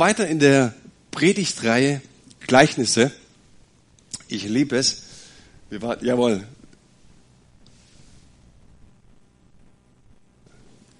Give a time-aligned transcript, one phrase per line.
[0.00, 0.74] weiter in der
[1.10, 2.00] Predigtreihe
[2.40, 3.12] Gleichnisse.
[4.28, 5.02] Ich liebe es.
[5.68, 6.44] Wir warten, jawohl.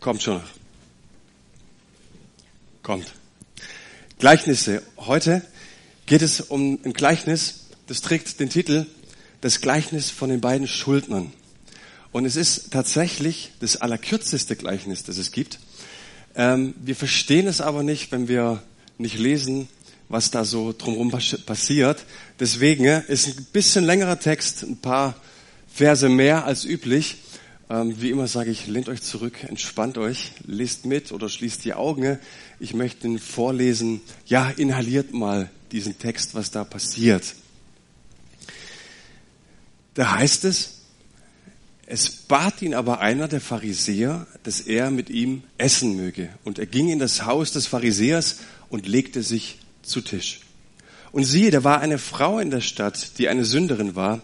[0.01, 0.43] Kommt schon.
[2.83, 3.13] Kommt.
[4.19, 4.83] Gleichnisse.
[4.99, 5.43] Heute
[6.05, 8.87] geht es um ein Gleichnis, das trägt den Titel
[9.41, 11.33] Das Gleichnis von den beiden Schuldnern.
[12.13, 15.59] Und es ist tatsächlich das allerkürzeste Gleichnis, das es gibt.
[16.35, 18.63] Ähm, wir verstehen es aber nicht, wenn wir
[19.01, 19.69] nicht lesen,
[20.09, 22.05] was da so drumherum passiert.
[22.39, 25.15] Deswegen ist ein bisschen längerer Text, ein paar
[25.73, 27.19] Verse mehr als üblich.
[27.71, 31.75] Ähm, wie immer sage ich, lehnt euch zurück, entspannt euch, lest mit oder schließt die
[31.75, 32.19] Augen.
[32.59, 34.01] Ich möchte ihn vorlesen.
[34.27, 37.35] Ja, inhaliert mal diesen Text, was da passiert.
[39.95, 40.81] Da heißt es,
[41.87, 46.29] es bat ihn aber einer der Pharisäer, dass er mit ihm essen möge.
[46.45, 48.39] Und er ging in das Haus des Pharisäers
[48.71, 50.41] und legte sich zu Tisch.
[51.13, 54.23] Und siehe, da war eine Frau in der Stadt, die eine Sünderin war.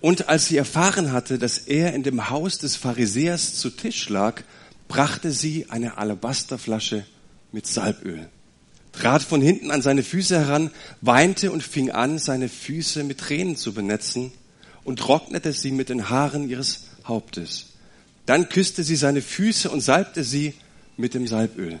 [0.00, 4.42] Und als sie erfahren hatte, dass er in dem Haus des Pharisäers zu Tisch lag,
[4.88, 7.04] brachte sie eine Alabasterflasche
[7.52, 8.28] mit Salböl,
[8.92, 13.56] trat von hinten an seine Füße heran, weinte und fing an, seine Füße mit Tränen
[13.56, 14.32] zu benetzen
[14.84, 17.66] und trocknete sie mit den Haaren ihres Hauptes.
[18.26, 20.54] Dann küsste sie seine Füße und salbte sie
[20.96, 21.78] mit dem Salböl.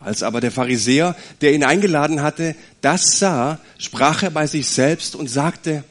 [0.00, 5.14] Als aber der Pharisäer, der ihn eingeladen hatte, das sah, sprach er bei sich selbst
[5.14, 5.84] und sagte,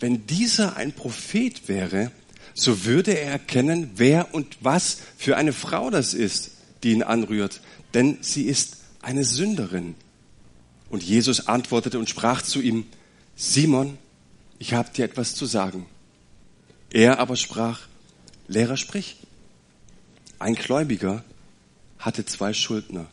[0.00, 2.10] wenn dieser ein Prophet wäre,
[2.54, 6.50] so würde er erkennen, wer und was für eine Frau das ist,
[6.82, 7.60] die ihn anrührt,
[7.94, 9.94] denn sie ist eine Sünderin.
[10.90, 12.86] Und Jesus antwortete und sprach zu ihm,
[13.36, 13.96] Simon,
[14.58, 15.86] ich habe dir etwas zu sagen.
[16.90, 17.80] Er aber sprach,
[18.48, 19.16] Lehrer, sprich.
[20.38, 21.22] Ein Gläubiger
[21.98, 23.06] hatte zwei Schuldner.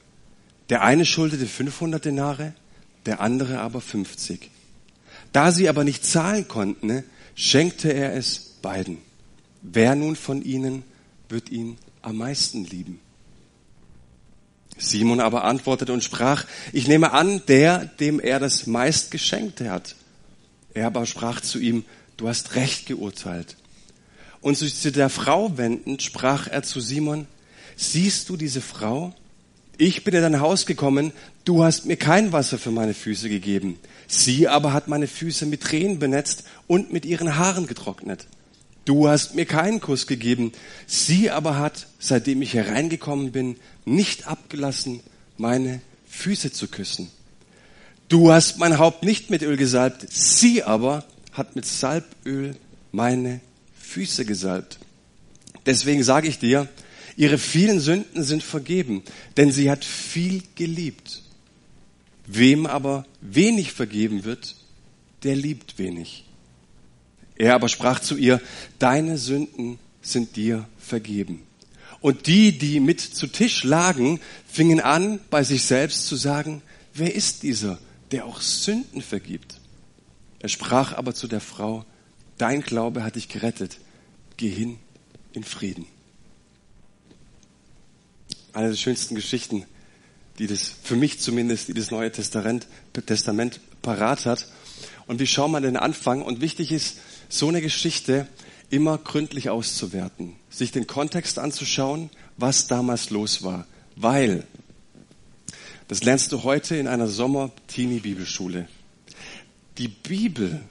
[0.69, 2.53] Der eine schuldete 500 Denare,
[3.05, 4.49] der andere aber 50.
[5.31, 7.03] Da sie aber nicht zahlen konnten,
[7.35, 8.97] schenkte er es beiden.
[9.61, 10.83] Wer nun von ihnen
[11.30, 12.99] wird ihn am meisten lieben?
[14.77, 19.95] Simon aber antwortete und sprach, ich nehme an, der, dem er das meist geschenkt hat.
[20.73, 21.86] Er aber sprach zu ihm,
[22.17, 23.55] du hast recht geurteilt.
[24.42, 27.27] Und sich zu der Frau wendend sprach er zu Simon,
[27.76, 29.15] siehst du diese Frau?
[29.77, 31.11] Ich bin in dein Haus gekommen,
[31.43, 33.77] du hast mir kein Wasser für meine Füße gegeben.
[34.08, 38.27] Sie aber hat meine Füße mit Tränen benetzt und mit ihren Haaren getrocknet.
[38.85, 40.53] Du hast mir keinen Kuss gegeben.
[40.87, 45.02] Sie aber hat, seitdem ich hereingekommen bin, nicht abgelassen,
[45.37, 47.09] meine Füße zu küssen.
[48.08, 50.05] Du hast mein Haupt nicht mit Öl gesalbt.
[50.09, 51.03] Sie aber
[51.33, 52.55] hat mit Salböl
[52.91, 53.41] meine
[53.77, 54.80] Füße gesalbt.
[55.65, 56.69] Deswegen sage ich dir,
[57.15, 59.03] ihre vielen Sünden sind vergeben,
[59.37, 61.21] denn sie hat viel geliebt.
[62.27, 64.55] Wem aber wenig vergeben wird,
[65.23, 66.26] der liebt wenig.
[67.36, 68.42] Er aber sprach zu ihr,
[68.80, 71.43] deine Sünden sind dir vergeben.
[72.02, 76.61] Und die, die mit zu Tisch lagen, fingen an, bei sich selbst zu sagen,
[76.93, 77.80] wer ist dieser,
[78.11, 79.59] der auch Sünden vergibt?
[80.39, 81.86] Er sprach aber zu der Frau,
[82.37, 83.80] dein Glaube hat dich gerettet
[84.37, 84.77] geh hin
[85.33, 85.86] in Frieden.
[88.55, 89.66] Eine der schönsten Geschichten,
[90.39, 92.67] die das, für mich zumindest, die das Neue Testament,
[93.05, 94.48] Testament parat hat.
[95.08, 96.21] Und wie schauen wir den Anfang?
[96.21, 98.27] Und wichtig ist, so eine Geschichte
[98.70, 103.67] immer gründlich auszuwerten, sich den Kontext anzuschauen, was damals los war.
[103.98, 104.48] Weil,
[105.89, 108.70] das lernst du heute in einer Sommer-Teenie-Bibelschule.
[109.77, 110.61] Die Bibel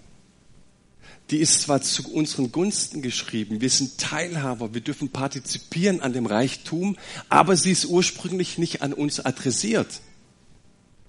[1.30, 6.26] die ist zwar zu unseren Gunsten geschrieben, wir sind Teilhaber, wir dürfen partizipieren an dem
[6.26, 6.96] Reichtum,
[7.28, 10.00] aber sie ist ursprünglich nicht an uns adressiert.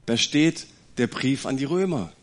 [0.06, 0.68] Da steht
[0.98, 2.14] der Brief an die Römer,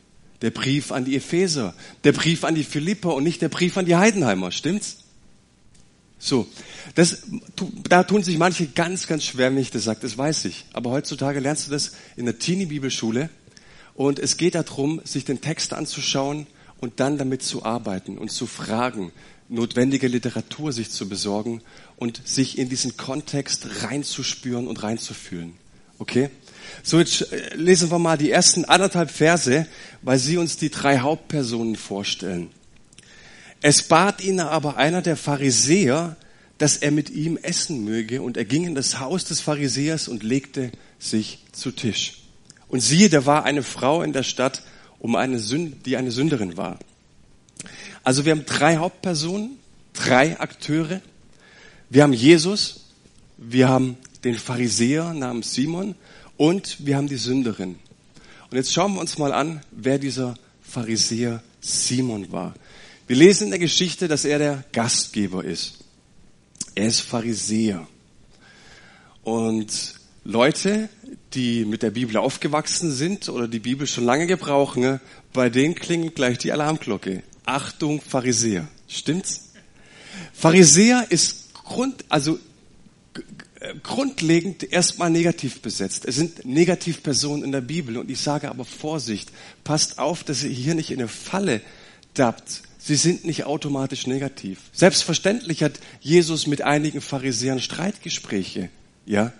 [0.41, 3.85] der Brief an die Epheser, der Brief an die Philipper und nicht der Brief an
[3.85, 4.99] die Heidenheimer, stimmt's?
[6.19, 6.47] So,
[6.95, 7.19] das,
[7.89, 10.65] da tun sich manche ganz, ganz schwer, wenn ich das sage, das weiß ich.
[10.73, 13.29] Aber heutzutage lernst du das in der Teenie-Bibelschule
[13.95, 16.47] und es geht darum, sich den Text anzuschauen
[16.83, 19.13] und dann damit zu arbeiten und zu fragen,
[19.49, 21.63] notwendige Literatur sich zu besorgen
[21.97, 25.55] und sich in diesen Kontext reinzuspüren und reinzufühlen.
[26.01, 26.31] Okay?
[26.83, 29.67] So, jetzt äh, lesen wir mal die ersten anderthalb Verse,
[30.03, 32.51] weil sie uns die drei Hauptpersonen vorstellen.
[33.61, 36.17] Es bat ihn aber einer der Pharisäer,
[36.59, 40.25] dass er mit ihm essen möge, und er ging in das Haus des Pharisäers und
[40.25, 42.23] legte sich zu Tisch.
[42.67, 44.63] Und siehe, da war eine Frau in der Stadt,
[45.03, 46.79] um eine Sünde, die eine Sünderin war.
[48.05, 49.59] Also wir haben drei Hauptpersonen,
[49.95, 51.01] drei Akteure.
[51.91, 52.85] Wir haben Jesus,
[53.37, 55.97] wir haben den Pharisäer namens Simon
[56.37, 57.81] und wir haben die Sünderin.
[58.49, 62.55] Und jetzt schauen wir uns mal an, wer dieser Pharisäer Simon war.
[63.09, 65.79] Wir lesen in der Geschichte, dass er der Gastgeber ist.
[66.77, 67.89] Er ist Pharisäer.
[69.25, 70.89] Und Leute,
[71.35, 75.01] die mit der Bibel aufgewachsen sind oder die Bibel schon lange gebrauchen, ne,
[75.33, 77.23] bei denen klingelt gleich die Alarmglocke.
[77.45, 78.69] Achtung, Pharisäer.
[78.89, 79.53] Stimmt's?
[80.33, 82.39] Pharisäer ist Grund, also
[83.83, 86.05] grundlegend erstmal negativ besetzt.
[86.07, 89.31] Es sind Negativpersonen in der Bibel und ich sage aber Vorsicht,
[89.65, 91.61] passt auf, dass ihr hier nicht in eine Falle
[92.15, 92.63] tappt.
[92.79, 94.59] Sie sind nicht automatisch negativ.
[94.73, 98.71] Selbstverständlich hat Jesus mit einigen Pharisäern Streitgespräche,
[99.07, 99.33] ja,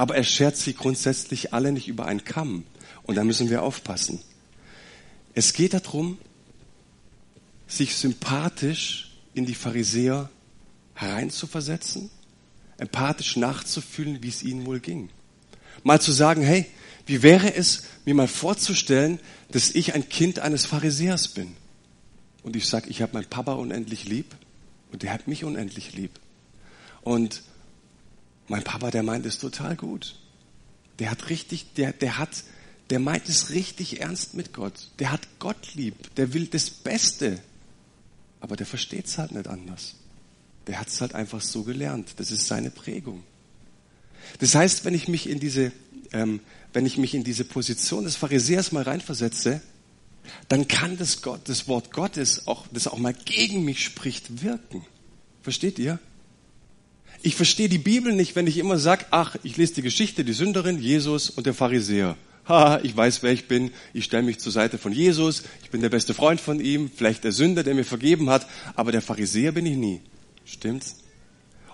[0.00, 2.64] aber er schert sie grundsätzlich alle nicht über einen Kamm
[3.02, 4.18] und da müssen wir aufpassen.
[5.34, 6.16] Es geht darum,
[7.66, 10.30] sich sympathisch in die Pharisäer
[10.94, 12.08] hereinzuversetzen
[12.78, 15.10] empathisch nachzufühlen, wie es ihnen wohl ging.
[15.84, 16.64] Mal zu sagen, hey,
[17.04, 19.20] wie wäre es, mir mal vorzustellen,
[19.50, 21.54] dass ich ein Kind eines Pharisäers bin.
[22.42, 24.34] Und ich sage, ich habe meinen Papa unendlich lieb
[24.92, 26.18] und der hat mich unendlich lieb.
[27.02, 27.42] Und
[28.50, 30.16] mein Papa, der meint es total gut.
[30.98, 32.42] Der hat richtig, der, der hat,
[32.90, 34.88] der meint es richtig ernst mit Gott.
[34.98, 35.94] Der hat Gott lieb.
[36.16, 37.40] Der will das Beste.
[38.40, 39.94] Aber der versteht es halt nicht anders.
[40.66, 42.14] Der hat es halt einfach so gelernt.
[42.16, 43.22] Das ist seine Prägung.
[44.40, 45.70] Das heißt, wenn ich mich in diese,
[46.12, 46.40] ähm,
[46.72, 49.60] wenn ich mich in diese Position des Pharisäers mal reinversetze,
[50.48, 54.84] dann kann das, Gott, das Wort Gottes, auch, das auch mal gegen mich spricht, wirken.
[55.40, 56.00] Versteht ihr?
[57.22, 60.32] Ich verstehe die Bibel nicht, wenn ich immer sage, ach, ich lese die Geschichte, die
[60.32, 62.16] Sünderin, Jesus und der Pharisäer.
[62.48, 63.70] Ha, ich weiß, wer ich bin.
[63.92, 65.42] Ich stelle mich zur Seite von Jesus.
[65.62, 68.46] Ich bin der beste Freund von ihm, vielleicht der Sünder, der mir vergeben hat.
[68.74, 70.00] Aber der Pharisäer bin ich nie.
[70.46, 70.96] Stimmt's?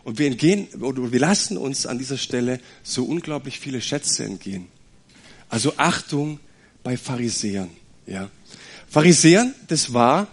[0.03, 4.67] Und wir entgehen, oder wir lassen uns an dieser Stelle so unglaublich viele Schätze entgehen.
[5.49, 6.41] Also Achtung
[6.83, 7.71] bei Pharisäern,
[8.07, 8.31] ja.
[8.89, 10.29] Pharisäern, das war,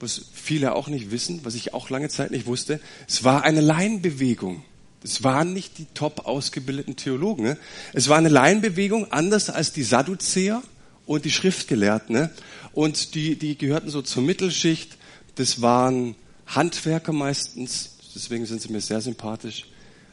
[0.00, 3.60] was viele auch nicht wissen, was ich auch lange Zeit nicht wusste, es war eine
[3.60, 4.62] Laienbewegung.
[5.02, 7.44] Es waren nicht die top ausgebildeten Theologen.
[7.44, 7.58] Ne?
[7.92, 10.62] Es war eine Laienbewegung, anders als die Sadduzäer
[11.06, 12.14] und die Schriftgelehrten.
[12.14, 12.30] Ne?
[12.72, 14.96] Und die, die gehörten so zur Mittelschicht.
[15.36, 16.16] Das waren
[16.46, 19.66] Handwerker meistens, deswegen sind sie mir sehr sympathisch,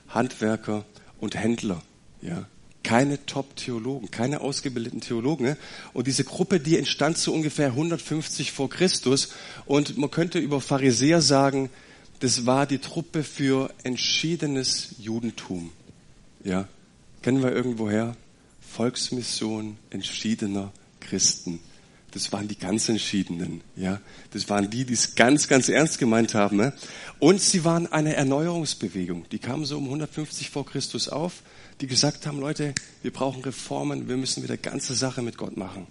[0.09, 0.85] Handwerker
[1.19, 1.81] und Händler,
[2.21, 2.45] ja.
[2.83, 5.45] Keine Top-Theologen, keine ausgebildeten Theologen.
[5.45, 5.57] Ne?
[5.93, 9.29] Und diese Gruppe, die entstand so ungefähr 150 vor Christus.
[9.65, 11.69] Und man könnte über Pharisäer sagen,
[12.19, 15.71] das war die Truppe für entschiedenes Judentum.
[16.43, 16.67] Ja,
[17.21, 18.15] kennen wir irgendwoher?
[18.61, 21.59] Volksmission entschiedener Christen.
[22.11, 23.99] Das waren die ganz Entschiedenen, ja.
[24.31, 26.57] Das waren die, die es ganz, ganz ernst gemeint haben.
[26.57, 26.73] Ne?
[27.19, 29.25] Und sie waren eine Erneuerungsbewegung.
[29.31, 31.41] Die kamen so um 150 vor Christus auf,
[31.81, 35.87] die gesagt haben, Leute, wir brauchen Reformen, wir müssen wieder ganze Sache mit Gott machen.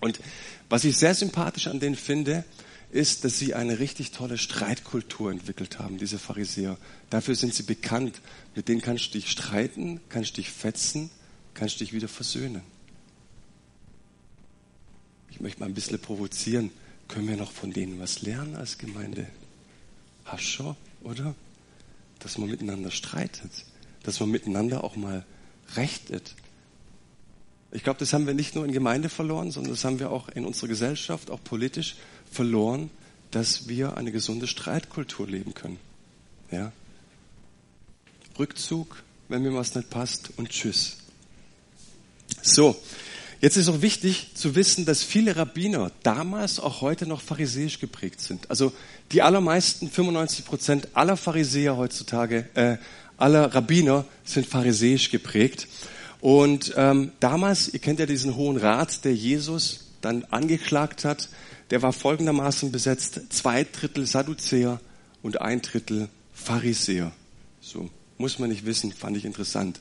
[0.00, 0.20] Und
[0.68, 2.44] was ich sehr sympathisch an denen finde,
[2.90, 6.78] ist, dass sie eine richtig tolle Streitkultur entwickelt haben, diese Pharisäer.
[7.10, 8.20] Dafür sind sie bekannt.
[8.54, 11.10] Mit denen kannst du dich streiten, kannst du dich fetzen,
[11.54, 12.62] kannst du dich wieder versöhnen.
[15.30, 16.70] Ich möchte mal ein bisschen provozieren.
[17.08, 19.26] Können wir noch von denen was lernen als Gemeinde?
[20.24, 21.34] Hascho, oder?
[22.20, 23.50] Dass man miteinander streitet.
[24.06, 25.24] Dass man miteinander auch mal
[25.74, 26.34] rechtet.
[27.72, 30.28] Ich glaube, das haben wir nicht nur in Gemeinde verloren, sondern das haben wir auch
[30.28, 31.96] in unserer Gesellschaft, auch politisch
[32.30, 32.88] verloren,
[33.32, 35.78] dass wir eine gesunde Streitkultur leben können.
[36.50, 36.72] Ja?
[38.38, 40.98] Rückzug, wenn mir was nicht passt und tschüss.
[42.42, 42.80] So,
[43.38, 48.20] Jetzt ist auch wichtig zu wissen, dass viele Rabbiner damals auch heute noch pharisäisch geprägt
[48.20, 48.50] sind.
[48.50, 48.72] Also
[49.12, 52.78] die allermeisten, 95 Prozent aller Pharisäer heutzutage, äh,
[53.16, 55.68] aller Rabbiner sind pharisäisch geprägt.
[56.20, 61.28] Und ähm, damals, ihr kennt ja diesen Hohen Rat, der Jesus dann angeklagt hat,
[61.70, 64.80] der war folgendermaßen besetzt, zwei Drittel Sadduzäer
[65.22, 67.12] und ein Drittel Pharisäer.
[67.60, 69.80] So, muss man nicht wissen, fand ich interessant.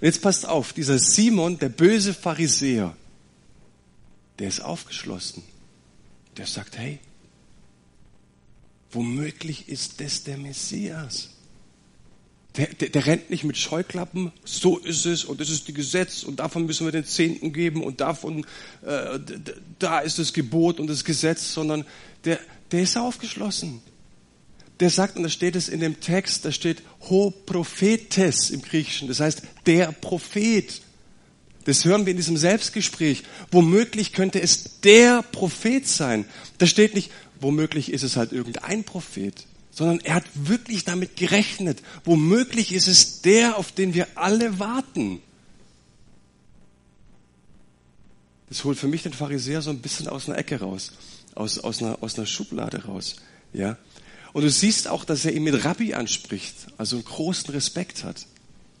[0.00, 2.96] Und jetzt passt auf, dieser Simon, der böse Pharisäer,
[4.38, 5.42] der ist aufgeschlossen.
[6.36, 6.98] Der sagt, hey,
[8.90, 11.30] womöglich ist das der Messias.
[12.56, 16.22] Der, der, der, rennt nicht mit Scheuklappen, so ist es und das ist die Gesetz
[16.22, 18.46] und davon müssen wir den Zehnten geben und davon,
[18.82, 19.18] äh,
[19.80, 21.84] da ist das Gebot und das Gesetz, sondern
[22.24, 22.38] der,
[22.70, 23.82] der ist aufgeschlossen
[24.80, 29.08] der sagt, und da steht es in dem Text, da steht Ho Prophetes im Griechischen,
[29.08, 30.80] das heißt der Prophet.
[31.64, 33.22] Das hören wir in diesem Selbstgespräch.
[33.50, 36.26] Womöglich könnte es der Prophet sein.
[36.58, 41.82] Da steht nicht, womöglich ist es halt irgendein Prophet, sondern er hat wirklich damit gerechnet.
[42.04, 45.20] Womöglich ist es der, auf den wir alle warten.
[48.48, 50.92] Das holt für mich den Pharisäer so ein bisschen aus einer Ecke raus,
[51.34, 53.16] aus, aus, einer, aus einer Schublade raus.
[53.52, 53.76] Ja?
[54.32, 58.26] Und du siehst auch, dass er ihn mit Rabbi anspricht, also einen großen Respekt hat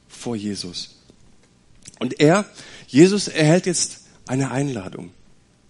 [0.08, 0.96] vor Jesus.
[1.98, 2.44] Und er,
[2.86, 5.13] Jesus, erhält jetzt eine Einladung.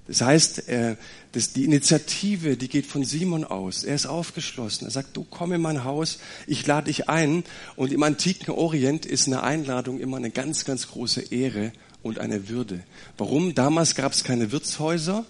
[0.07, 0.99] Das heißt, er,
[1.33, 3.85] das, die Initiative, die geht von Simon aus.
[3.85, 4.87] Er ist aufgeschlossen.
[4.87, 7.45] Er sagt, du komm in mein Haus, ich lade dich ein.
[7.77, 12.49] Und im antiken Orient ist eine Einladung immer eine ganz, ganz große Ehre und eine
[12.49, 12.81] Würde.
[13.17, 13.55] Warum?
[13.55, 15.25] Damals gab es keine Wirtshäuser.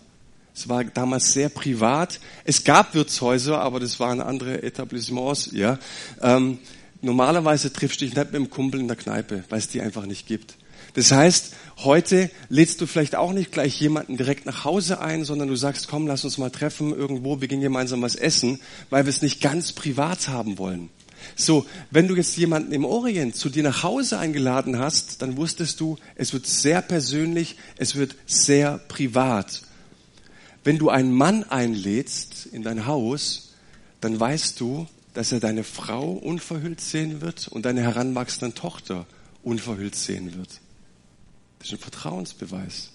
[0.57, 2.21] Es war damals sehr privat.
[2.45, 5.51] Es gab Wirtshäuser, aber das waren andere Etablissements.
[5.53, 5.79] Ja.
[6.21, 6.59] Ähm,
[7.01, 10.07] normalerweise triffst du dich nicht mit dem Kumpel in der Kneipe, weil es die einfach
[10.07, 10.57] nicht gibt.
[10.95, 15.49] Das heißt, heute lädst du vielleicht auch nicht gleich jemanden direkt nach Hause ein, sondern
[15.49, 18.61] du sagst, komm, lass uns mal treffen irgendwo, wir gehen gemeinsam was essen,
[18.91, 20.89] weil wir es nicht ganz privat haben wollen.
[21.37, 25.81] So, wenn du jetzt jemanden im Orient zu dir nach Hause eingeladen hast, dann wusstest
[25.81, 29.63] du, es wird sehr persönlich, es wird sehr privat.
[30.63, 33.53] Wenn du einen Mann einlädst in dein Haus,
[34.01, 39.07] dann weißt du, dass er deine Frau unverhüllt sehen wird und deine heranwachsende Tochter
[39.43, 40.61] unverhüllt sehen wird.
[41.65, 42.91] Das ist ein Vertrauensbeweis.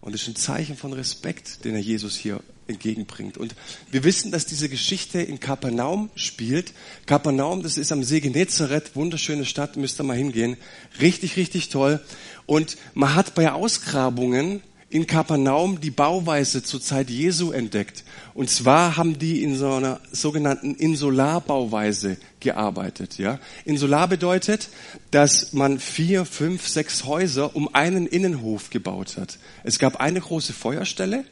[0.00, 3.36] Und es ist ein Zeichen von Respekt, den er Jesus hier entgegenbringt.
[3.36, 3.56] Und
[3.90, 6.72] wir wissen, dass diese Geschichte in Kapernaum spielt.
[7.06, 10.56] Kapernaum, das ist am See Genezareth, wunderschöne Stadt, müsst ihr mal hingehen.
[11.00, 12.00] Richtig, richtig toll.
[12.46, 18.04] Und man hat bei Ausgrabungen in Kapernaum die Bauweise zur Zeit Jesu entdeckt.
[18.34, 23.16] Und zwar haben die in so einer sogenannten Insularbauweise gearbeitet.
[23.16, 23.38] Ja?
[23.64, 24.70] Insular bedeutet,
[25.12, 29.38] dass man vier, fünf, sechs Häuser um einen Innenhof gebaut hat.
[29.62, 31.24] Es gab eine große Feuerstelle,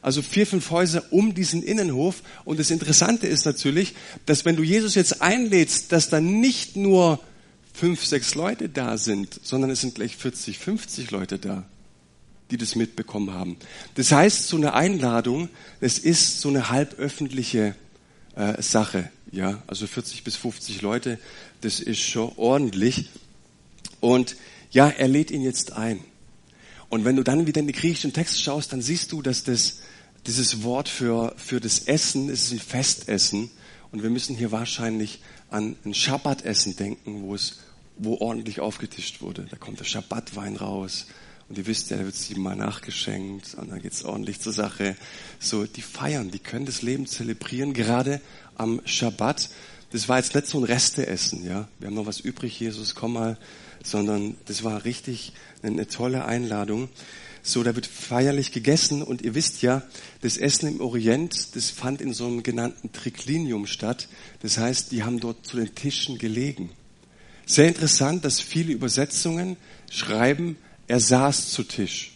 [0.00, 2.22] also vier, fünf Häuser um diesen Innenhof.
[2.46, 3.94] Und das Interessante ist natürlich,
[4.24, 7.20] dass wenn du Jesus jetzt einlädst, dass da nicht nur
[7.74, 11.64] fünf, sechs Leute da sind, sondern es sind gleich 40, 50 Leute da
[12.50, 13.56] die das mitbekommen haben.
[13.94, 15.48] Das heißt, so eine Einladung,
[15.80, 17.74] es ist so eine halböffentliche
[18.36, 19.10] äh, Sache.
[19.32, 21.18] Ja, also 40 bis 50 Leute,
[21.62, 23.10] das ist schon ordentlich.
[24.00, 24.36] Und
[24.70, 26.00] ja, er lädt ihn jetzt ein.
[26.88, 29.78] Und wenn du dann wieder in den griechischen Text schaust, dann siehst du, dass das,
[30.26, 33.50] dieses Wort für, für das Essen, es ist ein Festessen.
[33.90, 37.60] Und wir müssen hier wahrscheinlich an ein Schabbatessen denken, wo es,
[37.96, 39.46] wo ordentlich aufgetischt wurde.
[39.50, 41.06] Da kommt der Schabbatwein raus
[41.48, 44.96] und ihr wisst ja, da wird siebenmal nachgeschenkt und dann geht's ordentlich zur Sache.
[45.38, 48.20] So, die feiern, die können das Leben zelebrieren, gerade
[48.56, 49.50] am Schabbat.
[49.92, 51.68] Das war jetzt nicht so ein Resteessen, ja.
[51.78, 53.38] Wir haben noch was übrig, Jesus, komm mal,
[53.84, 56.88] sondern das war richtig eine tolle Einladung.
[57.42, 59.84] So, da wird feierlich gegessen und ihr wisst ja,
[60.22, 64.08] das Essen im Orient, das fand in so einem genannten Triklinium statt.
[64.42, 66.70] Das heißt, die haben dort zu den Tischen gelegen.
[67.46, 69.56] Sehr interessant, dass viele Übersetzungen
[69.88, 70.56] schreiben,
[70.88, 72.12] er saß zu Tisch.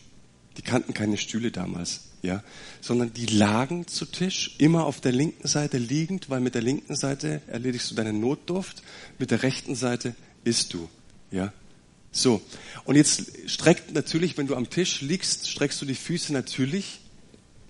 [0.57, 2.43] Die kannten keine Stühle damals, ja,
[2.81, 6.97] sondern die lagen zu Tisch, immer auf der linken Seite liegend, weil mit der linken
[6.97, 8.83] Seite erledigst du deine Notdurft,
[9.19, 10.89] mit der rechten Seite isst du,
[11.31, 11.53] ja.
[12.13, 12.43] So.
[12.85, 17.01] Und jetzt streckt natürlich, wenn du am Tisch liegst, streckst du die Füße natürlich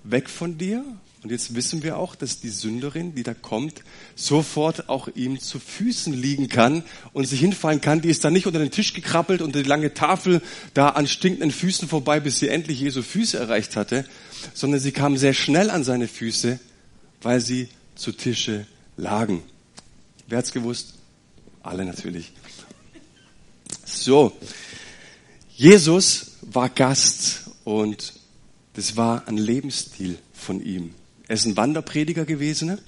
[0.02, 0.84] weg von dir,
[1.22, 3.82] und jetzt wissen wir auch, dass die Sünderin, die da kommt,
[4.14, 8.00] sofort auch ihm zu Füßen liegen kann und sich hinfallen kann.
[8.00, 10.40] Die ist dann nicht unter den Tisch gekrabbelt und die lange Tafel
[10.72, 14.06] da an stinkenden Füßen vorbei, bis sie endlich Jesu Füße erreicht hatte,
[14.54, 16.58] sondern sie kam sehr schnell an seine Füße,
[17.20, 19.42] weil sie zu Tische lagen.
[20.26, 20.94] Wer hat's gewusst?
[21.62, 22.32] Alle natürlich.
[23.84, 24.32] So.
[25.54, 28.14] Jesus war Gast und
[28.72, 30.94] das war ein Lebensstil von ihm.
[31.30, 32.80] Er ist ein Wanderprediger gewesen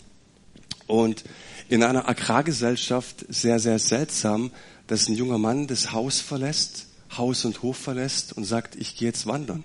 [0.88, 1.22] und
[1.68, 4.50] in einer Agrargesellschaft sehr, sehr seltsam,
[4.88, 9.06] dass ein junger Mann das Haus verlässt, Haus und Hof verlässt und sagt, ich gehe
[9.06, 9.64] jetzt wandern.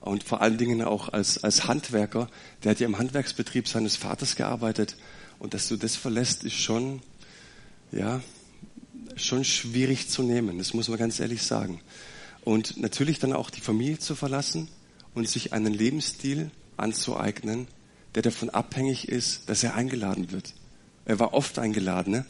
[0.00, 2.28] Und vor allen Dingen auch als, als Handwerker,
[2.64, 4.96] der hat ja im Handwerksbetrieb seines Vaters gearbeitet.
[5.38, 7.02] Und dass du das verlässt, ist schon,
[7.92, 8.20] ja,
[9.14, 10.58] schon schwierig zu nehmen.
[10.58, 11.80] Das muss man ganz ehrlich sagen.
[12.44, 14.66] Und natürlich dann auch die Familie zu verlassen
[15.14, 17.68] und sich einen Lebensstil anzueignen,
[18.14, 20.54] der davon abhängig ist, dass er eingeladen wird.
[21.04, 22.12] Er war oft eingeladen.
[22.12, 22.26] Ne?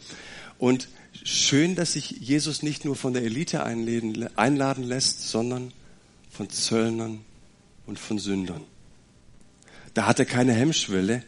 [0.59, 0.89] Und
[1.25, 5.73] schön, dass sich Jesus nicht nur von der Elite einladen, lässt, sondern
[6.31, 7.21] von Zöllnern
[7.87, 8.63] und von Sündern.
[9.95, 11.23] Da hat er keine Hemmschwelle.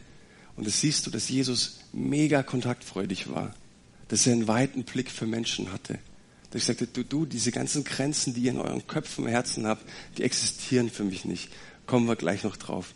[0.56, 3.54] Und das siehst du, dass Jesus mega kontaktfreudig war.
[4.08, 5.98] Dass er einen weiten Blick für Menschen hatte.
[6.50, 9.84] Dass ich sagte, du, du, diese ganzen Grenzen, die ihr in euren Köpfen, Herzen habt,
[10.16, 11.50] die existieren für mich nicht.
[11.86, 12.94] Kommen wir gleich noch drauf.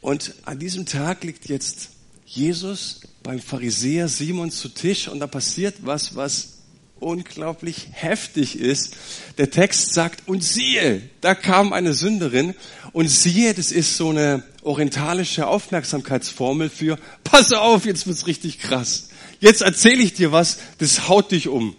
[0.00, 1.90] Und an diesem Tag liegt jetzt
[2.24, 6.60] Jesus beim Pharisäer Simon zu Tisch und da passiert was, was
[7.00, 8.96] unglaublich heftig ist.
[9.38, 12.54] Der Text sagt, und siehe, da kam eine Sünderin.
[12.92, 19.08] Und siehe, das ist so eine orientalische Aufmerksamkeitsformel für, pass auf, jetzt wird's richtig krass.
[19.40, 21.74] Jetzt erzähle ich dir was, das haut dich um.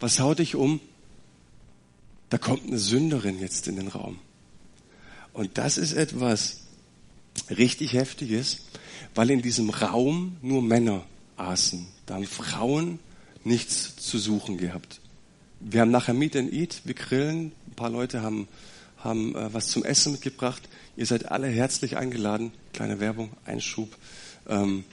[0.00, 0.80] Was haut dich um?
[2.30, 4.18] Da kommt eine Sünderin jetzt in den Raum.
[5.32, 6.67] Und das ist etwas
[7.50, 8.58] richtig Heftiges,
[9.14, 11.04] weil in diesem Raum nur Männer
[11.36, 11.86] aßen.
[12.06, 12.98] Da haben Frauen
[13.44, 15.00] nichts zu suchen gehabt.
[15.60, 17.52] Wir haben nachher Meet and Eat, wir grillen.
[17.66, 18.48] Ein paar Leute haben,
[18.98, 20.62] haben äh, was zum Essen mitgebracht.
[20.96, 22.52] Ihr seid alle herzlich eingeladen.
[22.72, 23.96] Kleine Werbung, Einschub.
[24.48, 24.84] Ähm,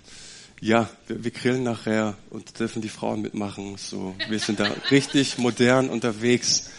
[0.61, 3.77] ja, wir, wir grillen nachher und dürfen die Frauen mitmachen.
[3.77, 6.69] So, wir sind da richtig modern unterwegs.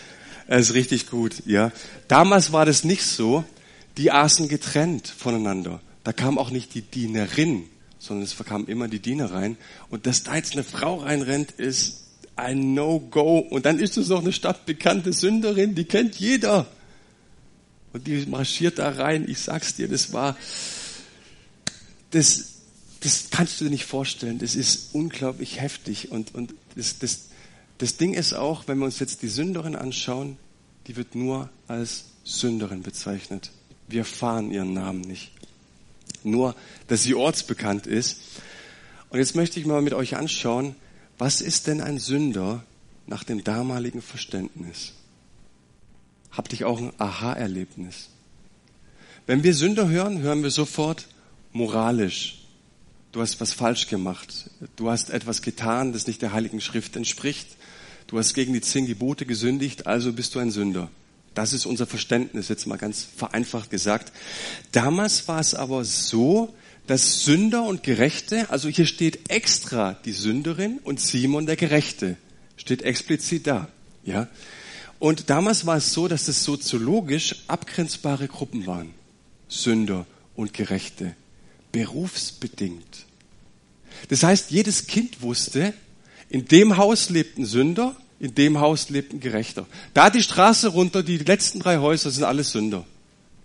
[0.49, 1.73] Es ist richtig gut, ja.
[2.09, 3.45] Damals war das nicht so.
[3.99, 5.81] Die aßen getrennt voneinander.
[6.05, 7.65] Da kam auch nicht die Dienerin,
[7.99, 9.57] sondern es kam immer die Diener rein.
[9.91, 12.05] Und dass da jetzt eine Frau reinrennt, ist
[12.37, 13.39] ein No-Go.
[13.39, 16.67] Und dann ist es noch eine stadtbekannte Sünderin, die kennt jeder.
[17.93, 19.27] Und die marschiert da rein.
[19.29, 20.37] Ich sag's dir, das war,
[22.11, 22.53] das,
[23.01, 24.39] das kannst du dir nicht vorstellen.
[24.39, 26.13] Das ist unglaublich heftig.
[26.13, 27.29] Und, und das, das,
[27.79, 30.37] das Ding ist auch, wenn wir uns jetzt die Sünderin anschauen,
[30.87, 33.51] die wird nur als Sünderin bezeichnet.
[33.89, 35.33] Wir erfahren ihren Namen nicht.
[36.25, 36.55] Nur,
[36.89, 38.21] dass sie ortsbekannt ist.
[39.11, 40.75] Und jetzt möchte ich mal mit euch anschauen,
[41.19, 42.65] was ist denn ein Sünder
[43.07, 44.93] nach dem damaligen Verständnis?
[46.31, 48.09] Habt ihr auch ein Aha-Erlebnis?
[49.27, 51.09] Wenn wir Sünder hören, hören wir sofort
[51.53, 52.47] moralisch
[53.17, 57.49] du hast was falsch gemacht, du hast etwas getan, das nicht der Heiligen Schrift entspricht,
[58.09, 60.91] du hast gegen die zehn Gebote gesündigt, also bist du ein Sünder.
[61.37, 64.11] Das ist unser Verständnis, jetzt mal ganz vereinfacht gesagt.
[64.73, 66.55] Damals war es aber so,
[66.87, 72.17] dass Sünder und Gerechte, also hier steht extra die Sünderin und Simon der Gerechte,
[72.57, 73.69] steht explizit da,
[74.03, 74.29] ja.
[74.99, 78.95] Und damals war es so, dass es soziologisch abgrenzbare Gruppen waren.
[79.47, 80.07] Sünder
[80.37, 81.17] und Gerechte.
[81.71, 83.05] Berufsbedingt.
[84.09, 85.75] Das heißt, jedes Kind wusste,
[86.31, 89.67] in dem Haus lebt ein Sünder, in dem Haus lebt ein Gerechter.
[89.95, 92.85] Da die Straße runter, die letzten drei Häuser sind alles Sünder.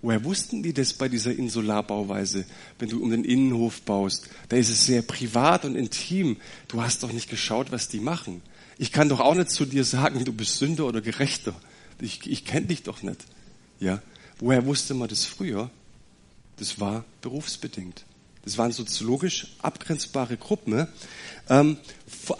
[0.02, 2.46] Woher wussten die das bei dieser Insularbauweise,
[2.80, 4.30] wenn du um den Innenhof baust?
[4.50, 6.38] Da ist es sehr privat und intim.
[6.68, 8.42] Du hast doch nicht geschaut, was die machen.
[8.80, 11.54] Ich kann doch auch nicht zu dir sagen, du bist Sünder oder Gerechter.
[12.00, 13.20] Ich, ich kenne dich doch nicht.
[13.80, 14.02] Ja?
[14.40, 15.70] Woher wusste man das früher?
[16.58, 18.04] Das war berufsbedingt.
[18.44, 20.88] Das waren soziologisch abgrenzbare Gruppen.
[21.48, 21.78] Ähm,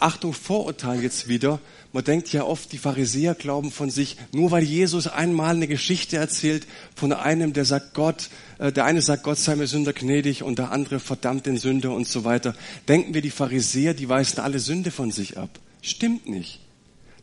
[0.00, 1.60] Achtung, Vorurteil jetzt wieder.
[1.92, 6.16] Man denkt ja oft, die Pharisäer glauben von sich, nur weil Jesus einmal eine Geschichte
[6.16, 10.42] erzählt von einem, der sagt Gott, äh, der eine sagt Gott sei mir Sünder gnädig
[10.42, 12.54] und der andere verdammt den Sünder und so weiter.
[12.88, 15.50] Denken wir, die Pharisäer, die weisen alle Sünde von sich ab.
[15.82, 16.60] Stimmt nicht.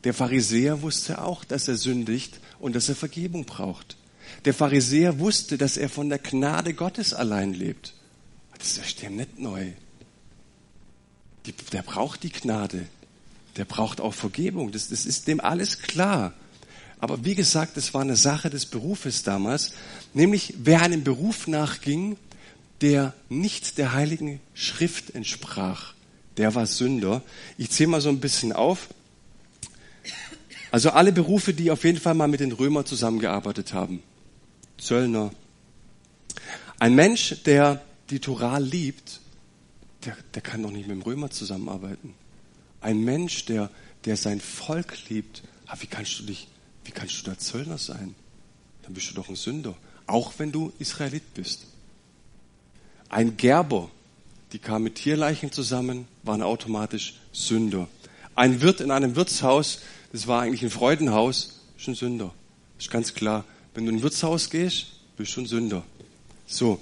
[0.04, 3.98] Der Pharisäer wusste auch, dass er sündigt und dass er Vergebung braucht.
[4.46, 7.96] Der Pharisäer wusste, dass er von der Gnade Gottes allein lebt.
[8.58, 9.72] Das ist dem nicht neu.
[11.74, 12.86] Der braucht die Gnade.
[13.58, 14.72] Der braucht auch Vergebung.
[14.72, 16.34] Das, das ist dem alles klar.
[17.00, 19.74] Aber wie gesagt, es war eine Sache des Berufes damals.
[20.14, 22.18] Nämlich, wer einem Beruf nachging,
[22.82, 25.94] der nicht der Heiligen Schrift entsprach,
[26.38, 27.22] der war Sünder.
[27.58, 28.90] Ich zähle mal so ein bisschen auf.
[30.72, 34.04] Also alle Berufe, die auf jeden Fall mal mit den Römern zusammengearbeitet haben.
[34.78, 35.32] Zöllner.
[36.80, 39.20] Ein Mensch, der die Torah liebt,
[40.06, 42.14] der, der kann doch nicht mit dem Römer zusammenarbeiten.
[42.82, 43.70] Ein Mensch, der,
[44.06, 46.48] der sein Volk liebt, ah, wie kannst du dich,
[46.86, 48.16] wie kannst du da Zöllner sein?
[48.84, 49.76] Dann bist du doch ein Sünder.
[50.08, 51.66] Auch wenn du Israelit bist.
[53.10, 53.90] Ein Gerber,
[54.52, 57.88] die kam mit Tierleichen zusammen, waren automatisch Sünder.
[58.36, 59.80] Ein Wirt in einem Wirtshaus,
[60.12, 62.34] das war eigentlich ein Freudenhaus, ist ein Sünder.
[62.80, 63.46] Ist ganz klar.
[63.74, 64.88] Wenn du in ein Wirtshaus gehst,
[65.18, 65.84] bist du ein Sünder.
[66.48, 66.80] So.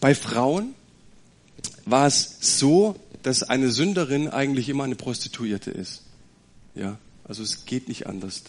[0.00, 0.74] Bei Frauen
[1.84, 6.02] war es so, dass eine Sünderin eigentlich immer eine Prostituierte ist.
[6.74, 8.42] Ja, also es geht nicht anders.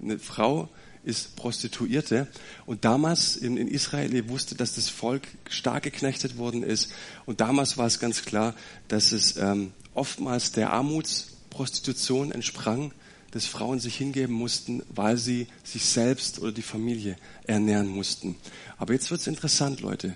[0.00, 0.68] Eine Frau
[1.04, 2.28] ist Prostituierte.
[2.66, 6.92] Und damals in, in Israel, ihr wusste, dass das Volk stark geknechtet worden ist.
[7.26, 8.54] Und damals war es ganz klar,
[8.88, 12.92] dass es ähm, oftmals der Armutsprostitution entsprang,
[13.32, 18.36] dass Frauen sich hingeben mussten, weil sie sich selbst oder die Familie ernähren mussten.
[18.76, 20.14] Aber jetzt wird's interessant, Leute.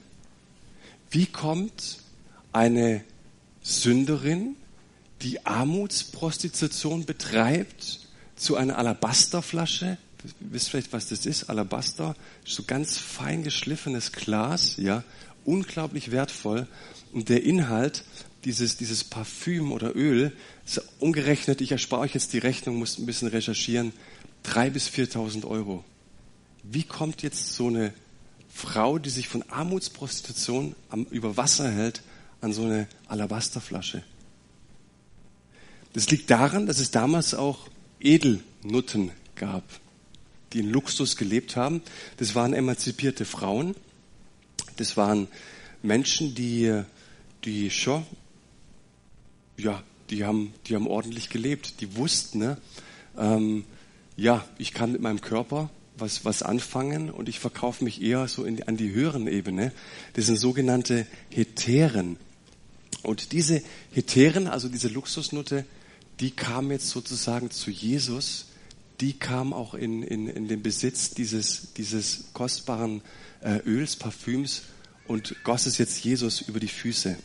[1.10, 1.98] Wie kommt
[2.52, 3.04] eine
[3.66, 4.54] Sünderin,
[5.22, 7.98] die Armutsprostitution betreibt,
[8.36, 9.98] zu einer Alabasterflasche?
[10.22, 11.50] Ihr wisst vielleicht, was das ist?
[11.50, 15.02] Alabaster, so ganz fein geschliffenes Glas, ja,
[15.44, 16.68] unglaublich wertvoll.
[17.12, 18.04] Und der Inhalt,
[18.44, 20.32] dieses, dieses Parfüm oder Öl,
[20.64, 23.92] ist umgerechnet, ich erspare euch jetzt die Rechnung, muss ein bisschen recherchieren,
[24.44, 25.82] drei bis 4.000 Euro.
[26.62, 27.92] Wie kommt jetzt so eine
[28.48, 32.02] Frau, die sich von Armutsprostitution am, über Wasser hält,
[32.40, 34.02] an so eine Alabasterflasche?
[35.92, 37.68] Das liegt daran, dass es damals auch
[38.00, 39.64] Edelnutten gab,
[40.52, 41.82] die in Luxus gelebt haben.
[42.18, 43.74] Das waren emanzipierte Frauen.
[44.76, 45.28] Das waren
[45.82, 46.82] Menschen, die,
[47.44, 48.04] die schon,
[49.56, 51.80] ja, die haben, die haben ordentlich gelebt.
[51.80, 52.58] Die wussten, ne,
[53.16, 53.64] ähm,
[54.16, 58.44] ja, ich kann mit meinem Körper was, was anfangen und ich verkaufe mich eher so
[58.44, 59.72] in, an die höheren Ebene.
[60.14, 62.18] Das sind sogenannte Heteren.
[63.06, 65.64] Und diese Heteren, also diese Luxusnutte,
[66.18, 68.46] die kam jetzt sozusagen zu Jesus,
[69.00, 73.02] die kam auch in, in, in den Besitz dieses, dieses kostbaren
[73.42, 74.62] äh, Öls, Parfüms
[75.06, 77.16] und goss es jetzt Jesus über die Füße.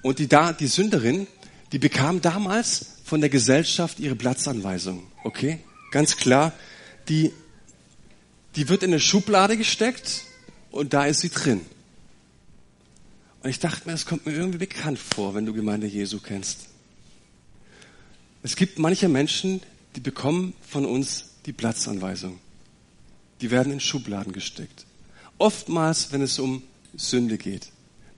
[0.00, 1.26] Und die, da, die Sünderin,
[1.72, 5.06] die bekam damals von der Gesellschaft ihre Platzanweisung.
[5.22, 5.58] Okay?
[5.90, 6.54] Ganz klar,
[7.10, 7.30] die,
[8.56, 10.22] die wird in eine Schublade gesteckt
[10.70, 11.60] und da ist sie drin.
[13.42, 16.68] Und ich dachte mir, das kommt mir irgendwie bekannt vor, wenn du Gemeinde Jesu kennst.
[18.44, 19.60] Es gibt manche Menschen,
[19.96, 22.38] die bekommen von uns die Platzanweisung.
[23.40, 24.86] Die werden in Schubladen gesteckt.
[25.38, 26.62] Oftmals, wenn es um
[26.94, 27.68] Sünde geht,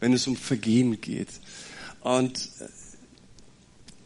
[0.00, 1.28] wenn es um Vergehen geht.
[2.00, 2.66] Und äh,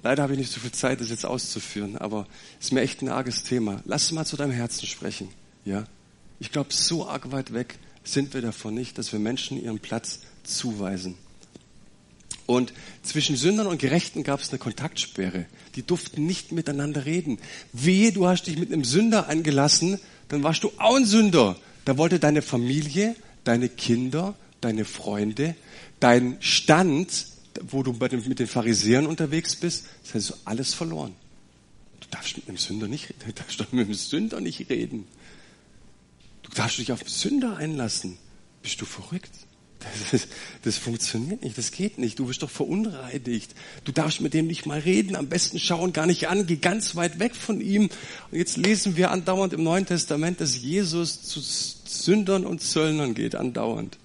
[0.02, 2.28] leider habe ich nicht so viel Zeit, das jetzt auszuführen, aber
[2.61, 3.83] es ist mir echt ein arges Thema.
[3.87, 5.31] Lass es mal zu deinem Herzen sprechen.
[5.64, 5.85] Ja?
[6.38, 10.20] Ich glaube, so arg weit weg sind wir davon nicht, dass wir Menschen ihren Platz
[10.48, 11.16] zuweisen.
[12.46, 15.44] Und zwischen Sündern und Gerechten gab es eine Kontaktsperre.
[15.74, 17.38] Die durften nicht miteinander reden.
[17.74, 21.56] Wehe, du hast dich mit einem Sünder eingelassen, dann warst du auch ein Sünder.
[21.84, 25.56] Da wollte deine Familie, deine Kinder, deine Freunde,
[26.00, 27.26] dein Stand,
[27.70, 31.14] wo du mit den Pharisäern unterwegs bist, das heißt, alles verloren.
[32.00, 35.06] Du darfst mit einem Sünder nicht, du darfst mit einem Sünder nicht reden.
[36.42, 38.16] Du darfst dich auf Sünder einlassen.
[38.62, 39.30] Bist du verrückt?
[40.10, 40.26] Das,
[40.62, 42.18] das, funktioniert nicht, das geht nicht.
[42.18, 43.54] Du bist doch verunreinigt.
[43.84, 45.14] Du darfst mit dem nicht mal reden.
[45.14, 47.88] Am besten schauen gar nicht an, geh ganz weit weg von ihm.
[48.30, 53.36] Und jetzt lesen wir andauernd im Neuen Testament, dass Jesus zu Sündern und Zöllnern geht,
[53.36, 53.98] andauernd.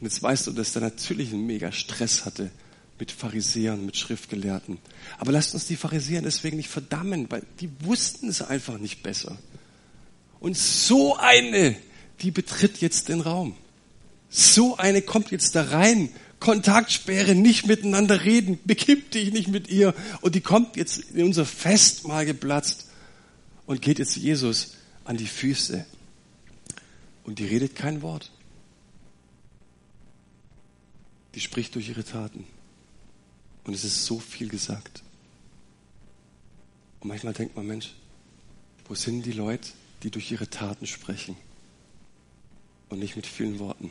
[0.00, 2.50] Und jetzt weißt du, dass er natürlich einen mega Stress hatte
[2.98, 4.78] mit Pharisäern, mit Schriftgelehrten.
[5.18, 9.38] Aber lasst uns die Pharisäer deswegen nicht verdammen, weil die wussten es einfach nicht besser.
[10.40, 11.76] Und so eine,
[12.20, 13.56] die betritt jetzt den Raum.
[14.30, 16.10] So eine kommt jetzt da rein.
[16.40, 19.94] Kontaktsperre, nicht miteinander reden, bekipp dich nicht mit ihr.
[20.20, 22.86] Und die kommt jetzt in unser Festmahl geplatzt
[23.66, 25.84] und geht jetzt Jesus an die Füße.
[27.24, 28.30] Und die redet kein Wort.
[31.34, 32.44] Die spricht durch ihre Taten.
[33.64, 35.02] Und es ist so viel gesagt.
[37.00, 37.94] Und manchmal denkt man, Mensch,
[38.88, 39.68] wo sind die Leute,
[40.02, 41.36] die durch ihre Taten sprechen
[42.88, 43.90] und nicht mit vielen Worten?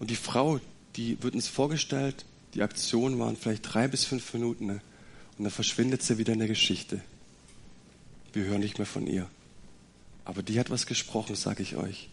[0.00, 0.58] Und die Frau,
[0.96, 4.80] die wird uns vorgestellt, die Aktion waren vielleicht drei bis fünf Minuten ne?
[5.38, 7.00] und dann verschwindet sie wieder in der Geschichte.
[8.32, 9.28] Wir hören nicht mehr von ihr.
[10.24, 12.08] Aber die hat was gesprochen, sage ich euch.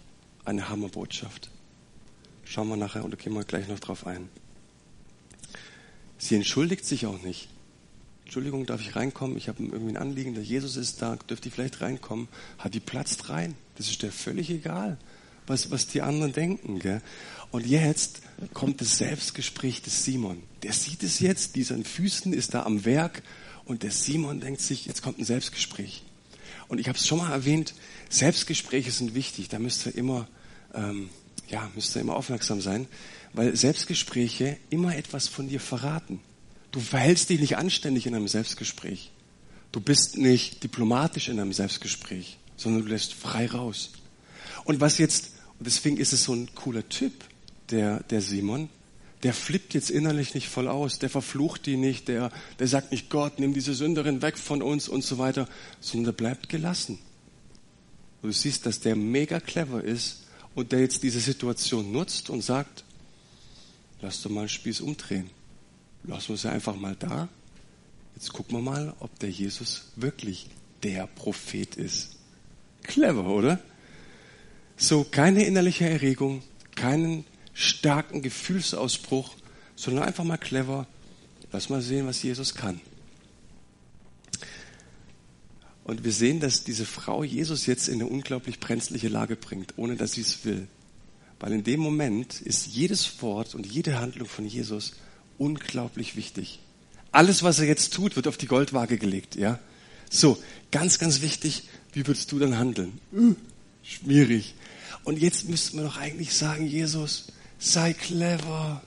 [0.45, 1.49] Eine Hammerbotschaft.
[2.45, 4.29] Schauen wir nachher und da gehen wir gleich noch drauf ein.
[6.17, 7.49] Sie entschuldigt sich auch nicht.
[8.23, 9.37] Entschuldigung, darf ich reinkommen?
[9.37, 12.27] Ich habe irgendwie ein Anliegen, der Jesus ist da, dürfte ich vielleicht reinkommen?
[12.57, 13.55] Hat die Platz rein?
[13.75, 14.97] Das ist dir völlig egal,
[15.45, 16.79] was, was die anderen denken.
[16.79, 17.01] Gell?
[17.51, 18.21] Und jetzt
[18.53, 20.43] kommt das Selbstgespräch des Simon.
[20.63, 23.23] Der sieht es jetzt, dieser Füßen ist da am Werk
[23.65, 26.03] und der Simon denkt sich, jetzt kommt ein Selbstgespräch.
[26.67, 27.73] Und ich habe es schon mal erwähnt,
[28.09, 29.49] Selbstgespräche sind wichtig.
[29.49, 30.27] Da müsst ihr immer,
[30.73, 31.09] ähm,
[31.47, 32.87] ja, müsst ihr immer aufmerksam sein,
[33.33, 36.19] weil Selbstgespräche immer etwas von dir verraten.
[36.71, 39.11] Du verhältst dich nicht anständig in einem Selbstgespräch.
[39.71, 43.91] Du bist nicht diplomatisch in einem Selbstgespräch, sondern du lässt frei raus.
[44.65, 47.13] Und was jetzt, und deswegen ist es so ein cooler Typ,
[47.71, 48.69] der, der Simon,
[49.23, 53.09] der flippt jetzt innerlich nicht voll aus, der verflucht die nicht, der, der sagt nicht,
[53.09, 55.47] Gott, nimm diese Sünderin weg von uns und so weiter,
[55.79, 56.99] sondern der bleibt gelassen.
[58.21, 62.83] Du siehst, dass der mega clever ist und der jetzt diese Situation nutzt und sagt,
[64.01, 65.29] lass doch mal einen Spieß umdrehen.
[66.03, 67.27] Lass uns ja einfach mal da.
[68.15, 70.47] Jetzt gucken wir mal, ob der Jesus wirklich
[70.83, 72.15] der Prophet ist.
[72.83, 73.59] Clever, oder?
[74.77, 76.43] So, keine innerliche Erregung,
[76.75, 77.25] keinen
[77.57, 79.35] starken Gefühlsausbruch,
[79.75, 80.85] sondern einfach mal clever.
[81.51, 82.79] Lass mal sehen, was Jesus kann.
[85.83, 89.95] Und wir sehen, dass diese Frau Jesus jetzt in eine unglaublich brenzliche Lage bringt, ohne
[89.95, 90.67] dass sie es will.
[91.39, 94.93] Weil in dem Moment ist jedes Wort und jede Handlung von Jesus
[95.39, 96.59] unglaublich wichtig.
[97.11, 99.59] Alles, was er jetzt tut, wird auf die Goldwaage gelegt, ja?
[100.09, 100.37] So,
[100.71, 102.99] ganz, ganz wichtig, wie würdest du dann handeln?
[103.11, 103.35] Uh,
[103.81, 104.53] schwierig.
[105.03, 107.27] Und jetzt müssten wir doch eigentlich sagen, Jesus,
[107.59, 108.81] sei clever.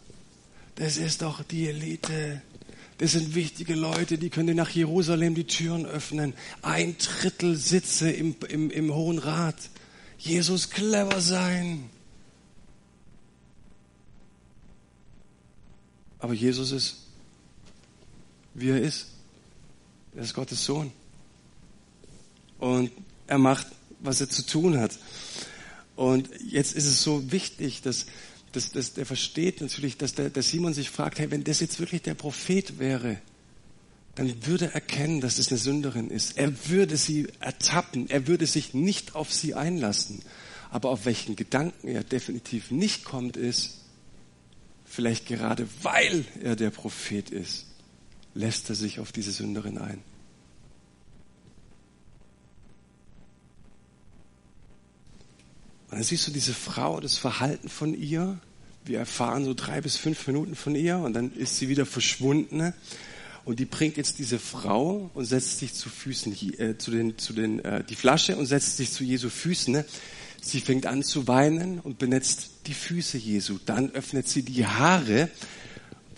[0.76, 2.42] Das ist doch die Elite.
[2.98, 6.34] Das sind wichtige Leute, die können nach Jerusalem die Türen öffnen.
[6.62, 9.56] Ein Drittel Sitze im, im, im Hohen Rat.
[10.18, 11.88] Jesus clever sein.
[16.18, 16.96] Aber Jesus ist,
[18.52, 19.06] wie er ist.
[20.14, 20.92] Er ist Gottes Sohn.
[22.58, 22.90] Und
[23.26, 23.66] er macht,
[24.00, 24.98] was er zu tun hat.
[25.96, 28.06] Und jetzt ist es so wichtig, dass,
[28.52, 31.78] dass, dass der versteht natürlich, dass der, der Simon sich fragt, hey, wenn das jetzt
[31.78, 33.18] wirklich der Prophet wäre,
[34.16, 36.36] dann würde er erkennen, dass es eine Sünderin ist.
[36.36, 38.10] Er würde sie ertappen.
[38.10, 40.22] Er würde sich nicht auf sie einlassen.
[40.70, 43.78] Aber auf welchen Gedanken er definitiv nicht kommt, ist,
[44.84, 47.66] vielleicht gerade weil er der Prophet ist,
[48.34, 50.02] lässt er sich auf diese Sünderin ein.
[55.90, 58.38] Und dann siehst du diese Frau, das Verhalten von ihr.
[58.84, 62.72] Wir erfahren so drei bis fünf Minuten von ihr und dann ist sie wieder verschwunden.
[63.44, 67.32] Und die bringt jetzt diese Frau und setzt sich zu Füßen, äh, zu den, zu
[67.32, 69.84] den, äh, die Flasche und setzt sich zu Jesu Füßen.
[70.40, 73.58] Sie fängt an zu weinen und benetzt die Füße Jesu.
[73.66, 75.28] Dann öffnet sie die Haare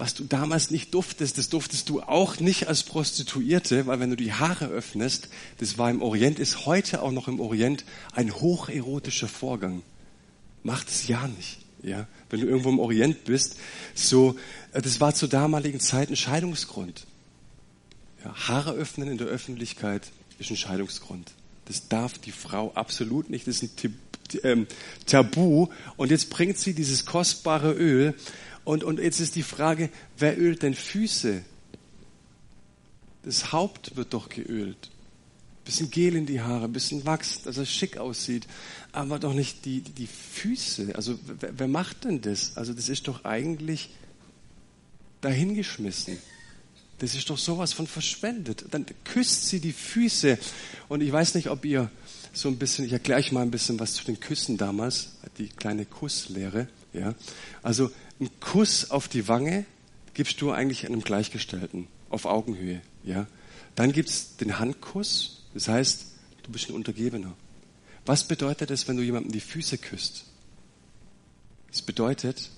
[0.03, 4.17] was du damals nicht durftest, das durftest du auch nicht als Prostituierte, weil wenn du
[4.17, 9.29] die Haare öffnest, das war im Orient, ist heute auch noch im Orient ein hocherotischer
[9.29, 9.83] Vorgang.
[10.65, 11.59] Macht es ja nicht.
[11.85, 13.59] Ja, wenn du irgendwo im Orient bist,
[13.95, 14.35] so,
[14.73, 17.07] äh, das war zur damaligen Zeit ein Scheidungsgrund.
[18.25, 20.11] Ja, Haare öffnen in der Öffentlichkeit
[20.41, 21.31] ist ein Scheidungsgrund.
[21.67, 23.47] Das darf die Frau absolut nicht.
[23.47, 23.99] Das ist ein
[24.43, 24.67] ähm,
[25.07, 25.69] Tabu.
[25.97, 28.15] Und jetzt bringt sie dieses kostbare Öl
[28.65, 31.43] und, und jetzt ist die Frage, wer ölt denn Füße?
[33.25, 34.91] Das Haupt wird doch geölt.
[35.65, 38.49] Bisschen Gel in die Haare, bisschen Wachs, dass er schick aussieht,
[38.91, 40.95] aber doch nicht die, die Füße.
[40.97, 42.57] Also wer, wer macht denn das?
[42.57, 43.91] Also das ist doch eigentlich
[45.21, 46.19] dahingeschmissen.
[46.99, 48.67] Das ist doch sowas von verschwendet.
[48.71, 50.39] Dann küsst sie die Füße.
[50.89, 51.91] Und ich weiß nicht, ob ihr
[52.33, 55.49] so ein bisschen, ich erkläre euch mal ein bisschen was zu den Küssen damals, die
[55.49, 56.69] kleine Kusslehre.
[56.93, 57.15] Ja,
[57.63, 57.91] also
[58.23, 59.65] ein Kuss auf die Wange
[60.15, 62.81] gibst du eigentlich einem Gleichgestellten auf Augenhöhe.
[63.03, 63.27] Ja,
[63.75, 65.45] dann gibt's den Handkuss.
[65.55, 66.07] Das heißt,
[66.45, 67.35] du bist ein Untergebener.
[68.07, 70.27] Was bedeutet es, wenn du jemandem die Füße küsst?
[71.73, 72.51] Es bedeutet,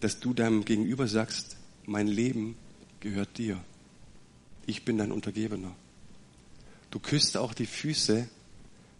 [0.00, 2.56] dass du deinem Gegenüber sagst, mein Leben
[3.00, 3.58] gehört dir.
[4.66, 5.74] Ich bin dein Untergebener.
[6.90, 8.28] Du küsst auch die Füße,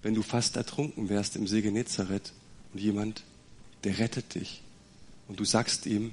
[0.02, 2.32] wenn du fast ertrunken wärst im See Genezareth
[2.72, 3.22] und jemand
[3.84, 4.62] der rettet dich.
[5.30, 6.12] Und du sagst ihm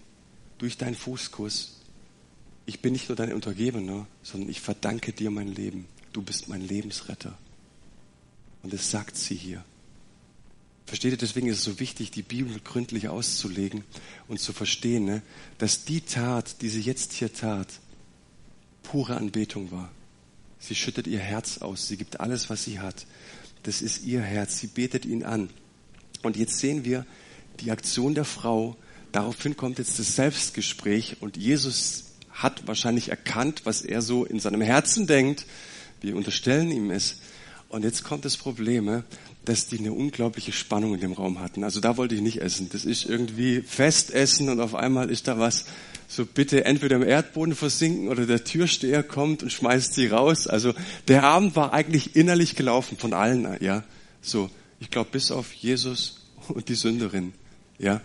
[0.60, 1.78] durch deinen Fußkuss,
[2.68, 5.88] ich bin nicht nur dein Untergebener, sondern ich verdanke dir mein Leben.
[6.14, 7.36] Du bist mein Lebensretter.
[8.62, 9.66] Und das sagt sie hier.
[10.86, 13.84] Versteht ihr, deswegen ist es so wichtig, die Bibel gründlich auszulegen
[14.28, 15.24] und zu verstehen, ne,
[15.58, 17.70] dass die Tat, die sie jetzt hier tat,
[18.84, 19.92] pure Anbetung war.
[20.60, 23.08] Sie schüttet ihr Herz aus, sie gibt alles, was sie hat.
[23.64, 25.50] Das ist ihr Herz, sie betet ihn an.
[26.22, 27.04] Und jetzt sehen wir,
[27.62, 28.78] die Aktion der Frau.
[29.12, 34.62] Daraufhin kommt jetzt das Selbstgespräch und Jesus hat wahrscheinlich erkannt, was er so in seinem
[34.62, 35.46] Herzen denkt.
[36.02, 37.18] Wir unterstellen ihm es.
[37.70, 39.04] Und jetzt kommt das Problem,
[39.44, 41.64] dass die eine unglaubliche Spannung in dem Raum hatten.
[41.64, 42.70] Also da wollte ich nicht essen.
[42.72, 45.66] Das ist irgendwie Festessen und auf einmal ist da was,
[46.08, 50.48] so bitte entweder im Erdboden versinken oder der Türsteher kommt und schmeißt sie raus.
[50.48, 50.74] Also
[51.08, 53.84] der Abend war eigentlich innerlich gelaufen von allen, ja.
[54.22, 57.34] So, ich glaube bis auf Jesus und die Sünderin.
[57.80, 58.02] Ja?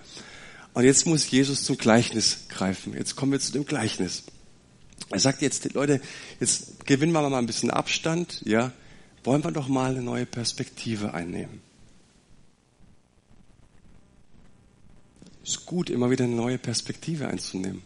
[0.74, 2.94] Und jetzt muss Jesus zum Gleichnis greifen.
[2.94, 4.24] Jetzt kommen wir zu dem Gleichnis.
[5.10, 6.00] Er sagt jetzt, Leute,
[6.40, 8.72] jetzt gewinnen wir mal ein bisschen Abstand, ja?
[9.24, 11.60] Wollen wir doch mal eine neue Perspektive einnehmen.
[15.44, 17.82] Ist gut, immer wieder eine neue Perspektive einzunehmen.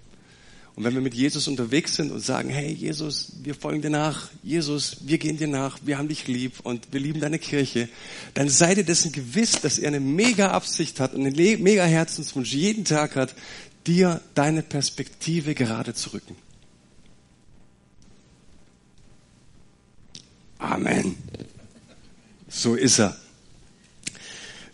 [0.76, 4.28] Und wenn wir mit Jesus unterwegs sind und sagen, hey Jesus, wir folgen dir nach,
[4.42, 7.88] Jesus, wir gehen dir nach, wir haben dich lieb und wir lieben deine Kirche,
[8.34, 12.52] dann seid ihr dessen gewiss, dass er eine mega Absicht hat und einen mega Herzenswunsch
[12.52, 13.34] jeden Tag hat,
[13.86, 16.36] dir deine Perspektive gerade zu rücken.
[20.58, 21.16] Amen.
[22.48, 23.16] So ist er.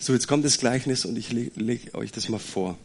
[0.01, 2.77] So, jetzt kommt das Gleichnis und ich lege leg euch das mal vor.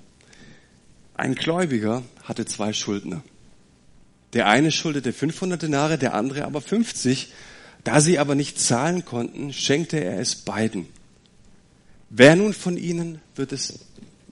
[1.17, 3.23] Ein Gläubiger hatte zwei Schuldner.
[4.33, 7.33] Der eine schuldete 500 Denare, der andere aber 50.
[7.83, 10.85] Da sie aber nicht zahlen konnten, schenkte er es beiden.
[12.09, 13.79] Wer nun von ihnen wird es,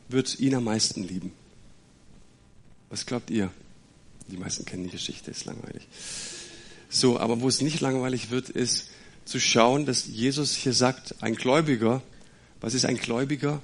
[0.10, 1.32] wird ihn am meisten lieben?
[2.89, 3.50] Was glaubt ihr?
[4.28, 5.88] Die meisten kennen die Geschichte, ist langweilig.
[6.89, 8.89] So, aber wo es nicht langweilig wird, ist
[9.26, 12.02] zu schauen, dass Jesus hier sagt, ein Gläubiger,
[12.62, 13.62] was ist ein Gläubiger?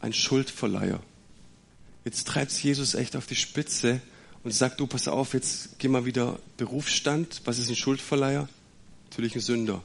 [0.00, 1.00] Ein Schuldverleiher.
[2.08, 4.00] Jetzt treibt Jesus echt auf die Spitze
[4.42, 7.42] und sagt, du, pass auf, jetzt geh mal wieder Berufsstand.
[7.44, 8.48] Was ist ein Schuldverleiher?
[9.10, 9.82] Natürlich ein Sünder.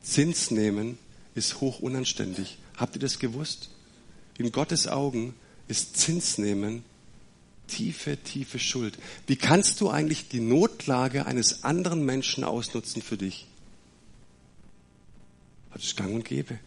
[0.00, 0.96] Zins nehmen
[1.34, 2.56] ist hoch unanständig.
[2.78, 3.68] Habt ihr das gewusst?
[4.38, 5.34] In Gottes Augen
[5.68, 6.84] ist Zins nehmen
[7.66, 8.96] tiefe, tiefe Schuld.
[9.26, 13.46] Wie kannst du eigentlich die Notlage eines anderen Menschen ausnutzen für dich?
[15.74, 16.58] Das ist gang und gäbe.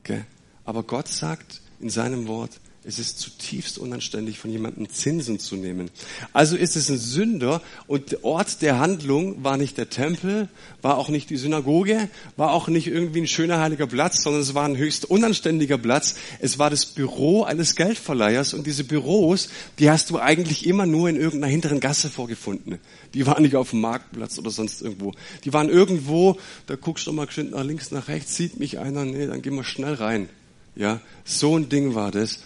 [0.00, 0.24] Okay?
[0.64, 5.90] Aber Gott sagt in seinem Wort, es ist zutiefst unanständig, von jemandem Zinsen zu nehmen.
[6.32, 10.48] Also ist es ein Sünder und der Ort der Handlung war nicht der Tempel,
[10.80, 14.54] war auch nicht die Synagoge, war auch nicht irgendwie ein schöner heiliger Platz, sondern es
[14.54, 16.14] war ein höchst unanständiger Platz.
[16.40, 21.10] Es war das Büro eines Geldverleihers und diese Büros, die hast du eigentlich immer nur
[21.10, 22.78] in irgendeiner hinteren Gasse vorgefunden.
[23.12, 25.12] Die waren nicht auf dem Marktplatz oder sonst irgendwo.
[25.44, 29.04] Die waren irgendwo, da guckst du mal geschwind nach links, nach rechts, sieht mich einer,
[29.04, 30.30] nee, dann gehen wir schnell rein.
[30.74, 32.40] Ja, so ein Ding war das.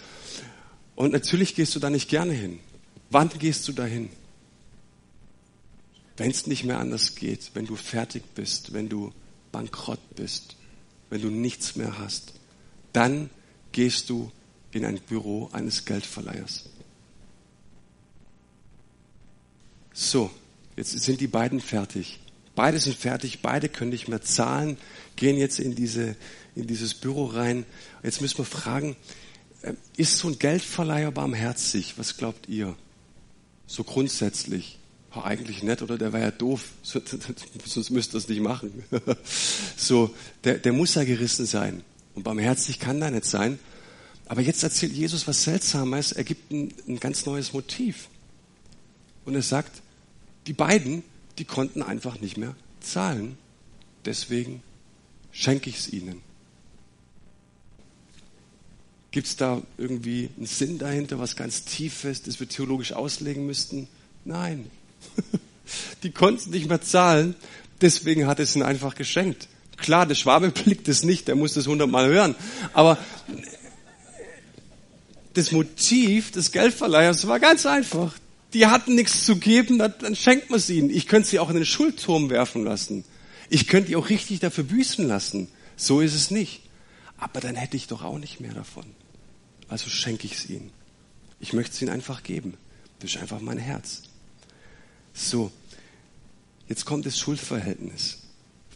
[0.95, 2.59] Und natürlich gehst du da nicht gerne hin.
[3.09, 4.09] Wann gehst du dahin?
[6.17, 9.11] Wenn es nicht mehr anders geht, wenn du fertig bist, wenn du
[9.51, 10.55] bankrott bist,
[11.09, 12.33] wenn du nichts mehr hast,
[12.91, 13.29] dann
[13.71, 14.31] gehst du
[14.71, 16.69] in ein Büro eines Geldverleihers.
[19.93, 20.31] So,
[20.75, 22.19] jetzt sind die beiden fertig.
[22.55, 24.77] Beide sind fertig, beide können nicht mehr zahlen,
[25.15, 26.15] gehen jetzt in, diese,
[26.55, 27.65] in dieses Büro rein.
[28.03, 28.95] Jetzt müssen wir fragen,
[29.97, 31.97] ist so ein Geldverleiher barmherzig?
[31.97, 32.75] Was glaubt ihr?
[33.67, 34.79] So grundsätzlich.
[35.15, 38.83] Oh, eigentlich nett oder der war ja doof, sonst müsste er es nicht machen.
[39.77, 41.83] so, der, der muss ja gerissen sein.
[42.15, 43.59] Und barmherzig kann da nicht sein.
[44.25, 46.13] Aber jetzt erzählt Jesus was Seltsames.
[46.13, 48.07] Er gibt ein, ein ganz neues Motiv.
[49.25, 49.81] Und er sagt,
[50.47, 51.03] die beiden,
[51.37, 53.37] die konnten einfach nicht mehr zahlen.
[54.05, 54.63] Deswegen
[55.31, 56.21] schenke ich es ihnen.
[59.13, 63.87] Gibt es da irgendwie einen Sinn dahinter, was ganz Tiefes, das wir theologisch auslegen müssten?
[64.25, 64.71] Nein.
[66.03, 67.35] Die konnten nicht mehr zahlen,
[67.79, 69.47] deswegen hat es ihnen einfach geschenkt.
[69.77, 72.33] Klar, der Schwabe blickt es nicht, der muss das hundertmal hören.
[72.73, 72.97] Aber
[75.35, 78.15] das Motiv des Geldverleihers war ganz einfach.
[78.55, 80.89] Die hatten nichts zu geben, dann schenkt man es ihnen.
[80.89, 83.05] Ich könnte sie auch in den Schuldturm werfen lassen.
[83.51, 85.49] Ich könnte die auch richtig dafür büßen lassen.
[85.77, 86.61] So ist es nicht.
[87.19, 88.85] Aber dann hätte ich doch auch nicht mehr davon
[89.73, 90.69] also schenke ich es ihnen.
[91.39, 92.53] Ich möchte es ihnen einfach geben.
[92.99, 94.03] Das ist einfach mein Herz.
[95.15, 95.51] So,
[96.69, 98.19] jetzt kommt das Schuldverhältnis.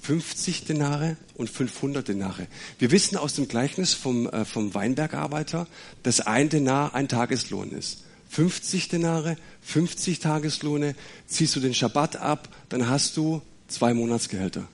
[0.02, 2.48] 50 Denare und 500 Denare.
[2.80, 5.68] Wir wissen aus dem Gleichnis vom, äh, vom Weinbergarbeiter,
[6.02, 8.04] dass ein Denar ein Tageslohn ist.
[8.30, 10.96] 50 Denare, 50 Tageslohne,
[11.28, 14.68] ziehst du den Schabbat ab, dann hast du zwei Monatsgehälter.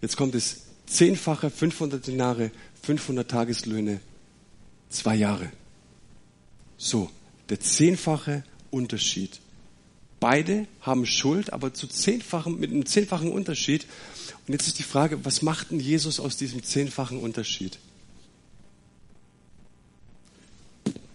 [0.00, 2.50] Jetzt kommt es zehnfache, 500 Denare,
[2.82, 4.00] 500 Tageslöhne,
[4.90, 5.50] zwei Jahre.
[6.76, 7.10] So,
[7.48, 9.40] der zehnfache Unterschied.
[10.18, 13.86] Beide haben Schuld, aber zu zehnfachen, mit einem zehnfachen Unterschied.
[14.46, 17.78] Und jetzt ist die Frage, was macht denn Jesus aus diesem zehnfachen Unterschied?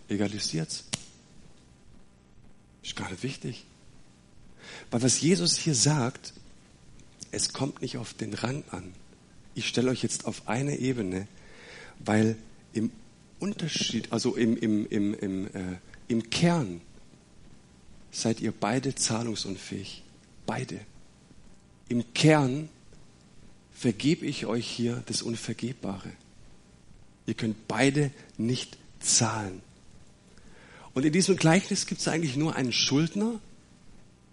[0.09, 0.85] Egalisiert's.
[2.83, 3.65] Ist gar nicht wichtig.
[4.91, 6.33] Weil was Jesus hier sagt,
[7.31, 8.93] es kommt nicht auf den Rang an.
[9.55, 11.27] Ich stelle euch jetzt auf eine Ebene,
[11.99, 12.37] weil
[12.73, 12.91] im
[13.39, 16.81] Unterschied, also im, im, im, im, äh, im Kern
[18.11, 20.03] seid ihr beide zahlungsunfähig.
[20.45, 20.79] Beide.
[21.89, 22.69] Im Kern
[23.73, 26.11] vergebe ich euch hier das Unvergebbare.
[27.25, 29.61] Ihr könnt beide nicht zahlen.
[30.93, 33.39] Und in diesem Gleichnis gibt es eigentlich nur einen Schuldner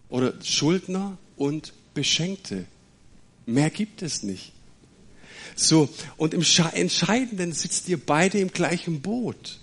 [0.09, 2.67] oder Schuldner und Beschenkte.
[3.47, 4.53] Mehr gibt es nicht.
[5.55, 6.43] So, und im
[6.75, 9.59] Entscheidenden sitzt ihr beide im gleichen Boot.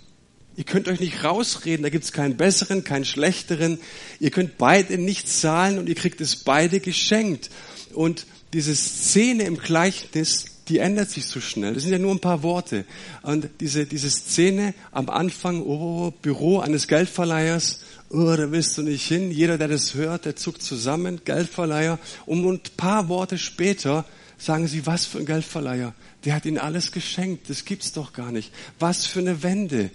[0.56, 3.78] Ihr könnt euch nicht rausreden, da gibt es keinen besseren, keinen schlechteren.
[4.18, 7.50] Ihr könnt beide nicht zahlen und ihr kriegt es beide geschenkt.
[7.94, 11.74] Und diese Szene im Gleichnis, die ändert sich so schnell.
[11.74, 12.84] Das sind ja nur ein paar Worte.
[13.22, 17.80] Und diese, diese Szene am Anfang, oh, Büro eines Geldverleihers,
[18.10, 19.30] oh, da willst du nicht hin.
[19.30, 21.98] Jeder, der das hört, der zuckt zusammen, Geldverleiher.
[22.26, 24.04] Und ein paar Worte später
[24.40, 25.94] sagen sie, was für ein Geldverleiher.
[26.24, 27.50] Der hat ihnen alles geschenkt.
[27.50, 28.52] Das gibt's doch gar nicht.
[28.78, 29.90] Was für eine Wende.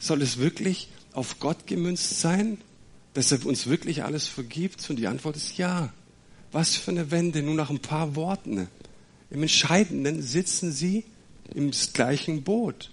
[0.00, 2.58] Soll es wirklich auf Gott gemünzt sein?
[3.14, 4.88] Dass er uns wirklich alles vergibt?
[4.90, 5.92] Und die Antwort ist ja.
[6.50, 7.40] Was für eine Wende.
[7.40, 8.66] Nur nach ein paar Worten.
[9.30, 11.04] Im Entscheidenden sitzen sie
[11.54, 12.90] im gleichen Boot.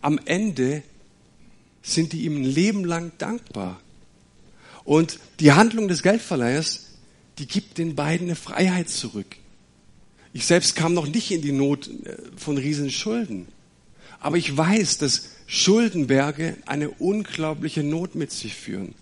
[0.00, 0.82] Am Ende
[1.82, 3.80] sind die ihm ein Leben lang dankbar.
[4.82, 6.86] Und die Handlung des Geldverleihers,
[7.38, 9.36] die gibt den beiden eine Freiheit zurück.
[10.36, 13.48] Ich selbst kam noch nicht in die Not äh, von riesen Schulden.
[14.20, 18.94] Aber ich weiß, dass Schuldenberge eine unglaubliche Not mit sich führen.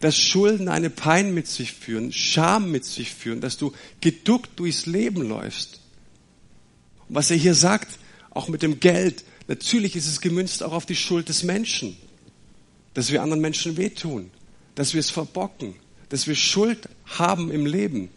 [0.00, 4.86] Dass Schulden eine Pein mit sich führen, Scham mit sich führen, dass du geduckt durchs
[4.86, 5.78] Leben läufst.
[7.08, 10.86] Und was er hier sagt, auch mit dem Geld, natürlich ist es gemünzt auch auf
[10.86, 11.96] die Schuld des Menschen.
[12.94, 14.32] Dass wir anderen Menschen wehtun,
[14.74, 15.76] dass wir es verbocken,
[16.08, 18.08] dass wir Schuld haben im Leben.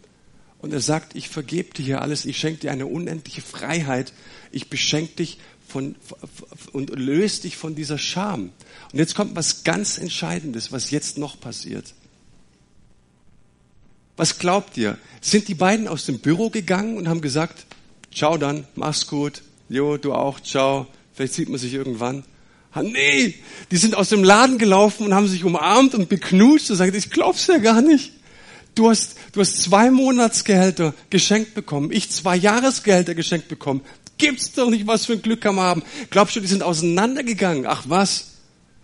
[0.64, 4.14] Und er sagt, ich vergebe dir hier alles, ich schenke dir eine unendliche Freiheit,
[4.50, 5.36] ich beschenke dich
[5.68, 5.94] von,
[6.72, 8.50] und löse dich von dieser Scham.
[8.90, 11.92] Und jetzt kommt was ganz Entscheidendes, was jetzt noch passiert.
[14.16, 14.96] Was glaubt ihr?
[15.20, 17.66] Sind die beiden aus dem Büro gegangen und haben gesagt,
[18.10, 22.24] ciao dann, mach's gut, jo, du auch, ciao, vielleicht sieht man sich irgendwann.
[22.72, 23.34] Ah, nee,
[23.70, 27.10] die sind aus dem Laden gelaufen und haben sich umarmt und beknutscht und sagen, ich
[27.10, 28.12] glaub's ja gar nicht.
[28.74, 31.90] Du hast, du hast zwei Monatsgehälter geschenkt bekommen.
[31.92, 33.82] Ich zwei Jahresgehälter geschenkt bekommen.
[34.18, 35.82] Gibt's doch nicht, was für ein Glück kann man haben.
[36.10, 37.66] Glaubst du, die sind auseinandergegangen?
[37.66, 38.32] Ach was?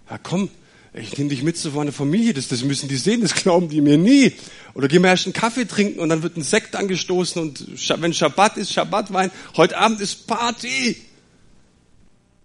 [0.08, 0.48] Ja komm,
[0.92, 2.34] ich nehme dich mit zu meiner Familie.
[2.34, 4.32] Das, das müssen die sehen, das glauben die mir nie.
[4.74, 7.66] Oder gehen wir erst einen Kaffee trinken und dann wird ein Sekt angestoßen und
[8.00, 9.30] wenn Schabbat ist, Schabbatwein.
[9.56, 10.96] Heute Abend ist Party.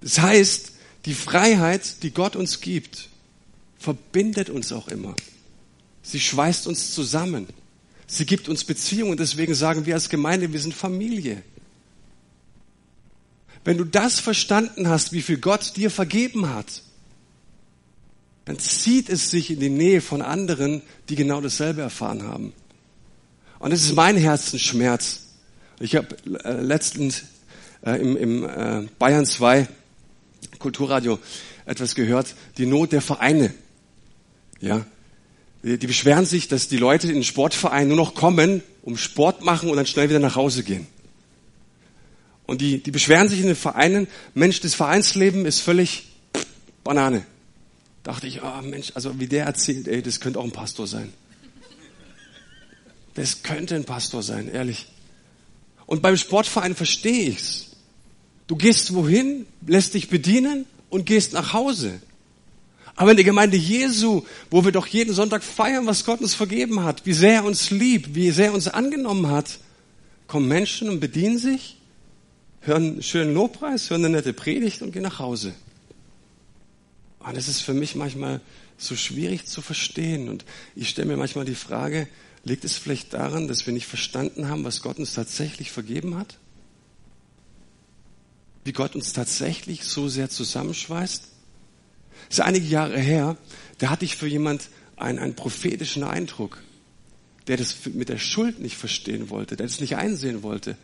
[0.01, 0.73] Das heißt,
[1.05, 3.09] die Freiheit, die Gott uns gibt,
[3.79, 5.15] verbindet uns auch immer.
[6.05, 7.47] Sie schweißt uns zusammen.
[8.05, 9.17] Sie gibt uns Beziehungen.
[9.17, 11.41] Deswegen sagen wir als Gemeinde, wir sind Familie.
[13.63, 16.83] Wenn du das verstanden hast, wie viel Gott dir vergeben hat,
[18.45, 22.53] dann zieht es sich in die Nähe von anderen, die genau dasselbe erfahren haben.
[23.57, 25.21] Und das ist mein Herzensschmerz.
[25.79, 27.23] Ich habe äh, letztens
[27.83, 29.67] äh, im, im äh, Bayern 2
[30.59, 31.17] Kulturradio
[31.65, 33.51] etwas gehört, die Not der Vereine.
[34.61, 34.85] Ja,
[35.66, 39.70] die, beschweren sich, dass die Leute in den Sportverein nur noch kommen, um Sport machen
[39.70, 40.86] und dann schnell wieder nach Hause gehen.
[42.45, 46.03] Und die, die beschweren sich in den Vereinen, Mensch, das Vereinsleben ist völlig
[46.84, 47.26] Banane.
[48.03, 50.86] Dachte ich, ah oh Mensch, also wie der erzählt, ey, das könnte auch ein Pastor
[50.86, 51.11] sein.
[53.16, 54.86] Das könnte ein Pastor sein, ehrlich.
[55.88, 57.72] Und beim Sportverein verstehe ich's.
[58.45, 61.99] Du gehst wohin, lässt dich bedienen und gehst nach Hause.
[62.95, 66.83] Aber in der Gemeinde Jesu, wo wir doch jeden Sonntag feiern, was Gott uns vergeben
[66.83, 69.59] hat, wie sehr er uns liebt, wie sehr er uns angenommen hat,
[70.27, 71.77] kommen Menschen und bedienen sich,
[72.61, 75.53] hören einen schönen Lobpreis, hören eine nette Predigt und gehen nach Hause.
[77.19, 78.39] Und das ist für mich manchmal
[78.77, 80.29] so schwierig zu verstehen.
[80.29, 82.07] Und ich stelle mir manchmal die Frage,
[82.43, 86.37] liegt es vielleicht daran, dass wir nicht verstanden haben, was Gott uns tatsächlich vergeben hat?
[88.65, 91.23] wie Gott uns tatsächlich so sehr zusammenschweißt?
[92.30, 93.38] Das ist einige Jahre her,
[93.78, 96.61] da hatte ich für jemand einen, einen prophetischen Eindruck,
[97.47, 100.78] der das mit der Schuld nicht verstehen wollte, der das nicht einsehen wollte.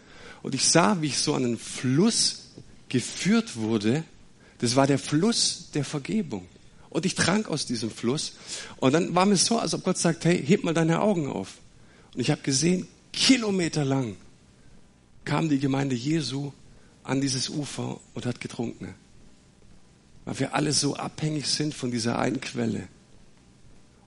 [0.43, 2.51] Und ich sah, wie ich so an einen Fluss
[2.89, 4.03] geführt wurde.
[4.59, 6.47] Das war der Fluss der Vergebung.
[6.89, 8.33] Und ich trank aus diesem Fluss.
[8.77, 11.57] Und dann war mir so, als ob Gott sagt, hey, heb mal deine Augen auf.
[12.13, 14.17] Und ich habe gesehen, kilometerlang
[15.23, 16.51] kam die Gemeinde Jesu
[17.03, 18.93] an dieses Ufer und hat getrunken.
[20.25, 22.87] Weil wir alle so abhängig sind von dieser einen Quelle.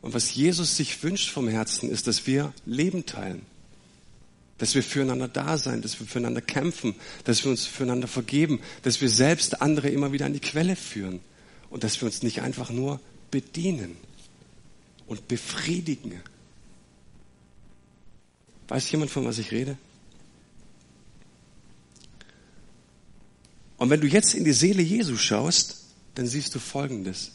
[0.00, 3.46] Und was Jesus sich wünscht vom Herzen, ist, dass wir Leben teilen.
[4.58, 6.94] Dass wir füreinander da sein, dass wir füreinander kämpfen,
[7.24, 11.20] dass wir uns füreinander vergeben, dass wir selbst andere immer wieder an die Quelle führen.
[11.70, 13.00] Und dass wir uns nicht einfach nur
[13.30, 13.96] bedienen
[15.06, 16.20] und befriedigen.
[18.68, 19.76] Weiß jemand, von was ich rede?
[23.76, 25.83] Und wenn du jetzt in die Seele Jesu schaust,
[26.14, 27.32] dann siehst du Folgendes.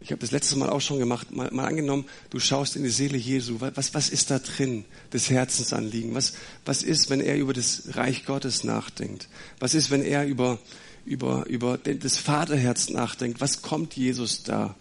[0.00, 2.90] Ich habe das letzte Mal auch schon gemacht, mal, mal, angenommen, du schaust in die
[2.90, 3.56] Seele Jesu.
[3.58, 6.14] Was, was ist da drin, das Herzensanliegen?
[6.14, 6.34] Was,
[6.64, 9.28] was ist, wenn er über das Reich Gottes nachdenkt?
[9.58, 10.60] Was ist, wenn er über,
[11.04, 13.40] über, über das Vaterherz nachdenkt?
[13.40, 14.76] Was kommt Jesus da?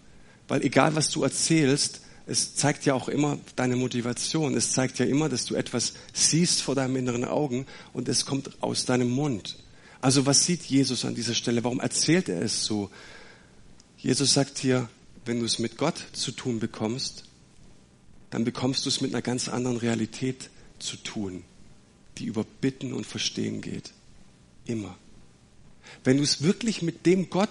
[0.48, 4.56] Weil egal, was du erzählst, es zeigt ja auch immer deine Motivation.
[4.56, 8.62] Es zeigt ja immer, dass du etwas siehst vor deinem inneren Augen und es kommt
[8.62, 9.58] aus deinem Mund.
[10.06, 11.64] Also was sieht Jesus an dieser Stelle?
[11.64, 12.92] Warum erzählt er es so?
[13.98, 14.88] Jesus sagt hier,
[15.26, 17.24] wenn du es mit Gott zu tun bekommst,
[18.30, 21.44] dann bekommst du es mit einer ganz anderen Realität zu tun,
[22.20, 23.94] die über Bitten und Verstehen geht.
[24.68, 24.96] Immer.
[26.04, 27.50] Wenn du es wirklich mit dem Gott,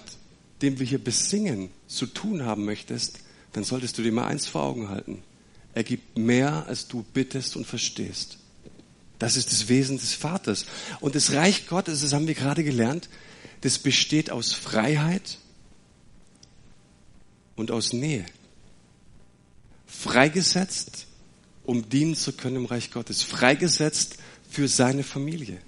[0.63, 3.19] den wir hier besingen, zu tun haben möchtest,
[3.53, 5.25] dann solltest du dir mal eins vor Augen halten.
[5.75, 8.39] Er gibt mehr, als du bittest und verstehst.
[9.25, 10.67] Das ist das Wesen des Vaters.
[11.01, 13.09] Und das Reich Gottes, das haben wir gerade gelernt,
[13.63, 15.39] das besteht aus Freiheit
[17.57, 18.27] und aus Nähe.
[19.87, 21.07] Freigesetzt,
[21.65, 23.23] um dienen zu können im Reich Gottes.
[23.23, 24.19] Freigesetzt
[24.51, 25.59] für seine Familie.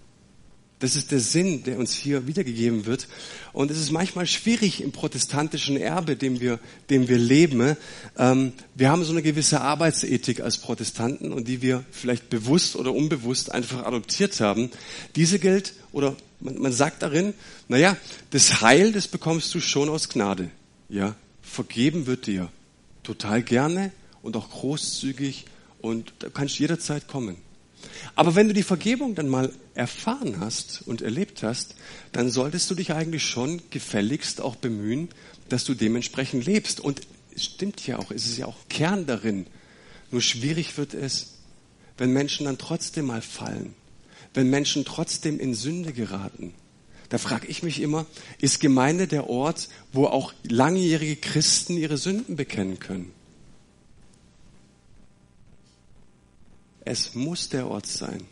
[0.79, 3.09] Das ist der Sinn, der uns hier wiedergegeben wird.
[3.55, 6.61] Und es ist manchmal schwierig im protestantischen Erbe, dem wir,
[6.91, 7.77] dem wir leben.
[8.19, 12.93] Ähm, wir haben so eine gewisse Arbeitsethik als Protestanten und die wir vielleicht bewusst oder
[12.93, 14.71] unbewusst einfach adoptiert haben.
[15.15, 17.33] Diese gilt, oder man, man sagt darin,
[17.69, 17.97] naja,
[18.31, 20.51] das Heil, das bekommst du schon aus Gnade.
[20.91, 22.51] Ja, vergeben wird dir
[23.03, 25.47] total gerne und auch großzügig
[25.81, 27.37] und da kannst du jederzeit kommen.
[28.17, 31.77] Aber wenn du die Vergebung dann mal erfahren hast und erlebt hast,
[32.13, 35.11] dann solltest du dich eigentlich schon gefälligst auch bemühen,
[35.51, 36.81] dass du dementsprechend lebst.
[36.81, 37.03] Und
[37.35, 39.47] es stimmt ja auch, es ist ja auch Kern darin.
[40.11, 41.35] Nur schwierig wird es,
[41.99, 43.75] wenn Menschen dann trotzdem mal fallen,
[44.33, 46.55] wenn Menschen trotzdem in Sünde geraten.
[47.11, 48.07] Da frage ich mich immer,
[48.41, 53.13] ist Gemeinde der Ort, wo auch langjährige Christen ihre Sünden bekennen können?
[56.87, 58.25] Es muss der Ort sein.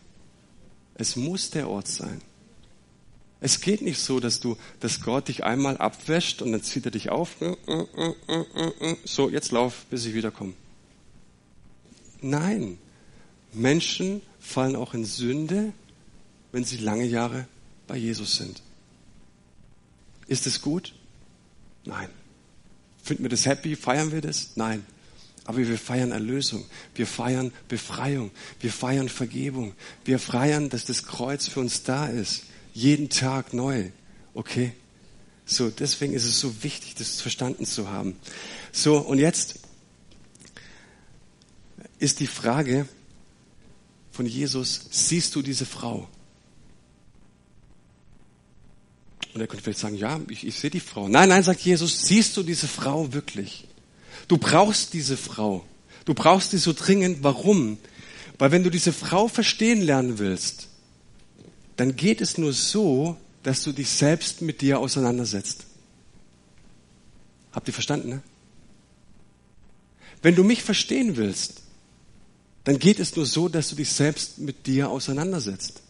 [0.95, 2.23] Es muss der Ort sein.
[3.41, 6.93] Es geht nicht so, dass du, dass Gott dich einmal abwäscht und dann zieht er
[6.93, 7.37] dich auf.
[9.05, 10.55] So, jetzt lauf, bis ich wiederkomme.
[12.23, 12.79] Nein.
[13.53, 15.73] Menschen fallen auch in Sünde,
[16.53, 17.49] wenn sie lange Jahre
[17.89, 18.63] bei Jesus sind.
[20.29, 20.95] Ist es gut?
[21.85, 22.09] Nein.
[23.03, 23.75] Finden wir das happy?
[23.75, 24.53] Feiern wir das?
[24.55, 24.87] Nein.
[25.45, 26.65] Aber wir feiern Erlösung,
[26.95, 28.31] wir feiern Befreiung,
[28.61, 29.75] wir feiern Vergebung,
[30.05, 33.91] wir feiern, dass das Kreuz für uns da ist, jeden Tag neu.
[34.33, 34.73] Okay?
[35.45, 38.17] So, deswegen ist es so wichtig, das verstanden zu haben.
[38.73, 39.57] So, und jetzt
[41.99, 42.89] ist die Frage
[44.11, 46.09] von Jesus, siehst du diese Frau?
[49.35, 51.09] Und er könnte vielleicht sagen, ja, ich, ich sehe die Frau.
[51.09, 53.67] Nein, nein, sagt Jesus, siehst du diese Frau wirklich?
[54.29, 55.65] Du brauchst diese Frau.
[56.05, 57.23] Du brauchst sie so dringend.
[57.23, 57.79] Warum?
[58.39, 60.69] Weil wenn du diese Frau verstehen lernen willst,
[61.77, 65.67] dann geht es nur so, dass du dich selbst mit dir auseinandersetzt.
[67.53, 68.09] Habt ihr verstanden?
[68.09, 68.23] Ne?
[70.23, 71.63] Wenn du mich verstehen willst,
[72.65, 75.83] dann geht es nur so, dass du dich selbst mit dir auseinandersetzt.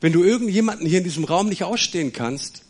[0.00, 2.62] Wenn du irgendjemanden hier in diesem Raum nicht ausstehen kannst,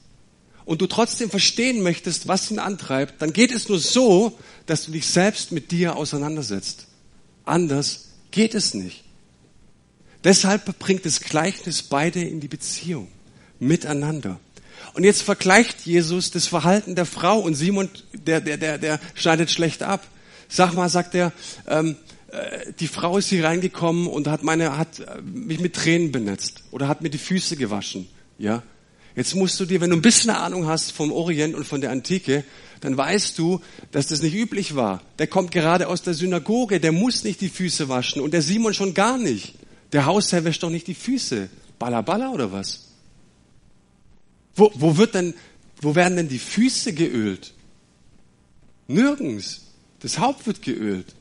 [0.65, 4.93] und du trotzdem verstehen möchtest, was ihn antreibt, dann geht es nur so, dass du
[4.93, 6.87] dich selbst mit dir auseinandersetzt.
[7.45, 9.05] Anders geht es nicht.
[10.25, 13.09] Deshalb bringt das Gleichnis beide in die Beziehung
[13.59, 14.39] miteinander.
[14.95, 19.51] Und jetzt vergleicht Jesus das Verhalten der Frau und Simon, der, der, der, der schneidet
[19.51, 20.07] schlecht ab.
[20.49, 21.33] Sag mal, sagt er,
[21.67, 21.97] ähm,
[22.31, 26.63] äh, die Frau ist hier reingekommen und hat meine, hat äh, mich mit Tränen benetzt
[26.73, 28.07] oder hat mir die Füße gewaschen.
[28.39, 28.63] Ja,
[29.15, 31.91] Jetzt musst du dir, wenn du ein bisschen Ahnung hast vom Orient und von der
[31.91, 32.45] Antike,
[32.81, 33.61] dann weißt du,
[33.91, 35.03] dass das nicht üblich war.
[35.19, 38.75] Der kommt gerade aus der Synagoge, der muss nicht die Füße waschen und der Simon
[38.75, 39.55] schon gar nicht.
[39.93, 41.49] Der Hausherr wäscht doch nicht die Füße.
[41.79, 42.89] Balla balla oder was?
[44.55, 45.35] Wo, wo wird denn,
[45.81, 47.53] wo werden denn die Füße geölt?
[48.89, 49.63] Nirgends.
[50.01, 51.15] Das Haupt wird geölt.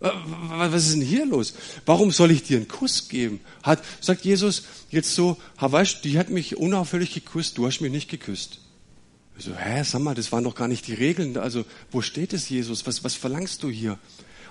[0.00, 1.54] Was ist denn hier los?
[1.84, 3.40] Warum soll ich dir einen Kuss geben?
[3.62, 8.08] Hat, sagt Jesus jetzt so, weißt die hat mich unauffällig geküsst, du hast mich nicht
[8.08, 8.60] geküsst.
[9.36, 11.36] Ich so, hä, sag mal, das waren doch gar nicht die Regeln.
[11.36, 12.86] Also, wo steht es, Jesus?
[12.86, 13.98] Was, was verlangst du hier?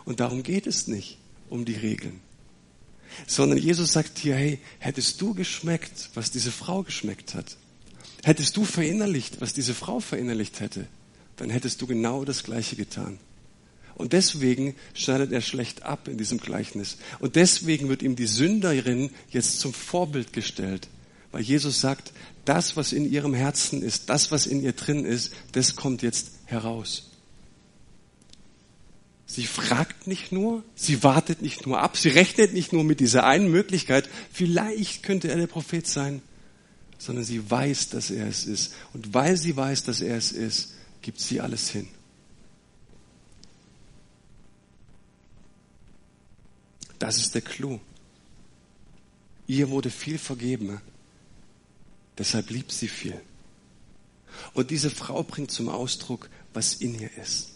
[0.05, 1.17] Und darum geht es nicht,
[1.49, 2.21] um die Regeln.
[3.25, 7.57] Sondern Jesus sagt hier, hey, hättest du geschmeckt, was diese Frau geschmeckt hat?
[8.23, 10.87] Hättest du verinnerlicht, was diese Frau verinnerlicht hätte?
[11.35, 13.19] Dann hättest du genau das Gleiche getan.
[13.97, 16.97] Und deswegen schneidet er schlecht ab in diesem Gleichnis.
[17.17, 20.87] Und deswegen wird ihm die Sünderin jetzt zum Vorbild gestellt.
[21.31, 22.13] Weil Jesus sagt,
[22.45, 26.29] das, was in ihrem Herzen ist, das, was in ihr drin ist, das kommt jetzt
[26.45, 27.09] heraus.
[29.25, 33.25] Sie fragt nicht nur, sie wartet nicht nur ab, sie rechnet nicht nur mit dieser
[33.25, 36.21] einen Möglichkeit, vielleicht könnte er der Prophet sein,
[36.99, 38.75] sondern sie weiß, dass er es ist.
[38.93, 41.87] Und weil sie weiß, dass er es ist, gibt sie alles hin.
[46.99, 47.79] Das ist der Clou.
[49.47, 50.81] Ihr wurde viel vergeben.
[52.17, 53.19] Deshalb liebt sie viel.
[54.53, 57.49] Und diese Frau bringt zum Ausdruck, was in ihr ist.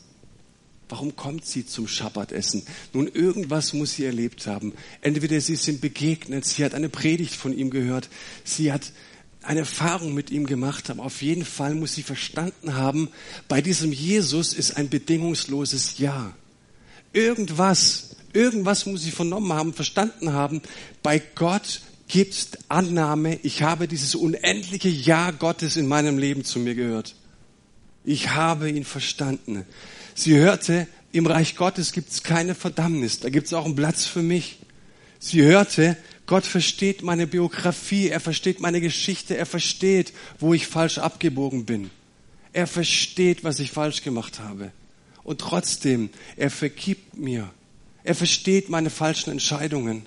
[0.90, 2.64] Warum kommt sie zum Schabbatessen?
[2.92, 4.74] Nun, irgendwas muss sie erlebt haben.
[5.00, 8.10] Entweder sie ist ihm begegnet, sie hat eine Predigt von ihm gehört,
[8.44, 8.92] sie hat
[9.42, 13.10] eine Erfahrung mit ihm gemacht, aber auf jeden Fall muss sie verstanden haben,
[13.48, 16.36] bei diesem Jesus ist ein bedingungsloses Ja.
[17.14, 20.62] Irgendwas Irgendwas muss ich vernommen haben, verstanden haben.
[21.04, 23.40] Bei Gott gibt's Annahme.
[23.44, 27.16] Ich habe dieses unendliche Ja Gottes in meinem Leben zu mir gehört.
[28.04, 29.66] Ich habe ihn verstanden.
[30.16, 33.20] Sie hörte, im Reich Gottes gibt's keine Verdammnis.
[33.20, 34.60] Da gibt's auch einen Platz für mich.
[35.20, 40.98] Sie hörte, Gott versteht meine Biografie, er versteht meine Geschichte, er versteht, wo ich falsch
[40.98, 41.92] abgebogen bin.
[42.54, 44.72] Er versteht, was ich falsch gemacht habe.
[45.24, 47.52] Und trotzdem, er vergibt mir.
[48.04, 50.06] Er versteht meine falschen Entscheidungen.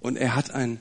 [0.00, 0.80] Und er hat ein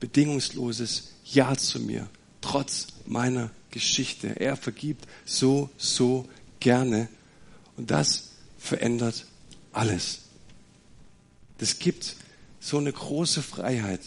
[0.00, 2.08] bedingungsloses Ja zu mir,
[2.40, 4.40] trotz meiner Geschichte.
[4.40, 6.28] Er vergibt so, so
[6.60, 7.08] gerne.
[7.76, 9.26] Und das verändert
[9.72, 10.20] alles.
[11.58, 12.16] Das gibt
[12.60, 14.00] so eine große Freiheit.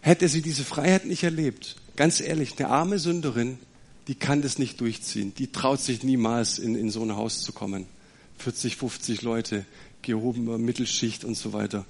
[0.00, 3.58] Hätte sie diese Freiheit nicht erlebt, ganz ehrlich, eine arme Sünderin,
[4.08, 5.34] die kann das nicht durchziehen.
[5.34, 7.86] Die traut sich niemals in, in so ein Haus zu kommen.
[8.38, 9.64] 40, 50 Leute,
[10.06, 11.84] gehobene Mittelschicht und so weiter.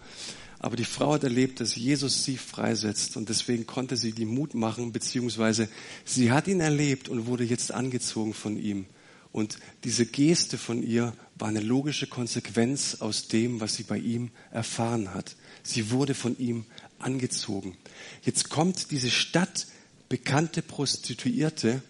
[0.59, 4.55] Aber die Frau hat erlebt, dass Jesus sie freisetzt und deswegen konnte sie die Mut
[4.55, 5.69] machen, beziehungsweise
[6.05, 8.87] sie hat ihn erlebt und wurde jetzt angezogen von ihm.
[9.33, 14.31] Und diese Geste von ihr war eine logische Konsequenz aus dem, was sie bei ihm
[14.51, 15.37] erfahren hat.
[15.63, 16.65] Sie wurde von ihm
[16.99, 17.77] angezogen.
[18.23, 21.83] Jetzt kommt diese stadtbekannte Prostituierte.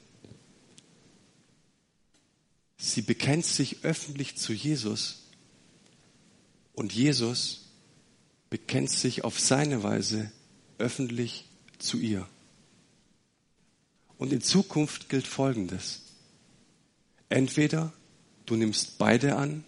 [2.77, 5.26] Sie bekennt sich öffentlich zu Jesus
[6.77, 7.72] und Jesus
[8.49, 10.31] bekennt sich auf seine Weise
[10.79, 11.49] öffentlich
[11.79, 12.29] zu ihr.
[14.16, 16.03] Und in Zukunft gilt Folgendes.
[17.29, 17.93] Entweder
[18.47, 19.64] du nimmst beide an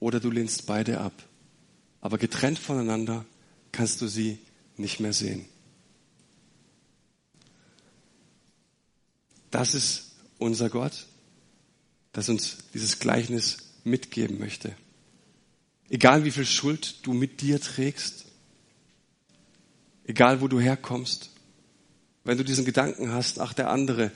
[0.00, 1.12] oder du lehnst beide ab
[2.04, 3.24] aber getrennt voneinander
[3.72, 4.38] kannst du sie
[4.76, 5.46] nicht mehr sehen.
[9.50, 11.06] Das ist unser Gott,
[12.12, 14.76] das uns dieses Gleichnis mitgeben möchte.
[15.90, 18.24] Egal wie viel Schuld du mit dir trägst,
[20.04, 21.30] egal wo du herkommst,
[22.24, 24.10] wenn du diesen Gedanken hast, ach der andere,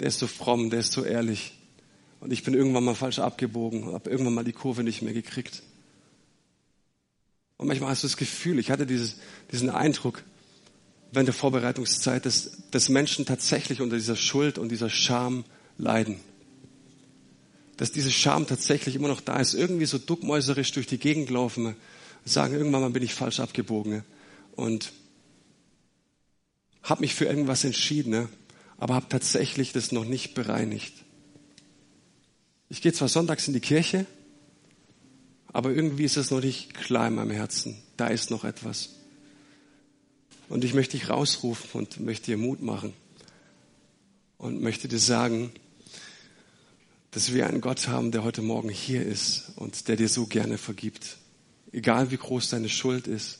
[0.00, 1.54] der ist so fromm, der ist so ehrlich
[2.20, 5.62] und ich bin irgendwann mal falsch abgebogen, habe irgendwann mal die Kurve nicht mehr gekriegt.
[7.56, 9.16] Und manchmal hast du das Gefühl, ich hatte dieses,
[9.50, 10.22] diesen Eindruck
[11.12, 15.44] während der Vorbereitungszeit, dass, dass Menschen tatsächlich unter dieser Schuld und dieser Scham
[15.78, 16.20] leiden.
[17.76, 21.66] Dass diese Scham tatsächlich immer noch da ist, irgendwie so duckmäuserisch durch die Gegend laufen
[21.66, 21.76] und
[22.24, 24.02] sagen, irgendwann mal bin ich falsch abgebogen
[24.54, 24.92] und
[26.82, 28.28] habe mich für irgendwas entschieden,
[28.78, 30.94] aber habe tatsächlich das noch nicht bereinigt.
[32.68, 34.06] Ich gehe zwar sonntags in die Kirche,
[35.52, 37.76] aber irgendwie ist es noch nicht klar in meinem Herzen.
[37.96, 38.90] Da ist noch etwas.
[40.48, 42.92] Und ich möchte dich rausrufen und möchte dir Mut machen
[44.38, 45.50] und möchte dir sagen,
[47.16, 50.58] dass wir einen Gott haben, der heute Morgen hier ist und der dir so gerne
[50.58, 51.16] vergibt.
[51.72, 53.38] Egal wie groß deine Schuld ist,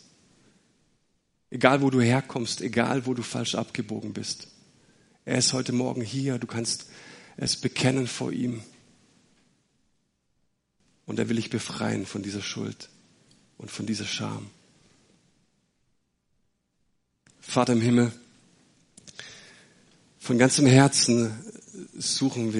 [1.51, 4.49] egal wo du herkommst, egal wo du falsch abgebogen bist.
[5.27, 6.87] Er ist heute Morgen hier, du kannst
[7.37, 8.63] es bekennen vor ihm.
[11.05, 12.89] Und er will dich befreien von dieser Schuld
[13.59, 14.49] und von dieser Scham.
[17.41, 18.11] Vater im Himmel,
[20.19, 21.31] von ganzem Herzen
[21.99, 22.55] suchen wir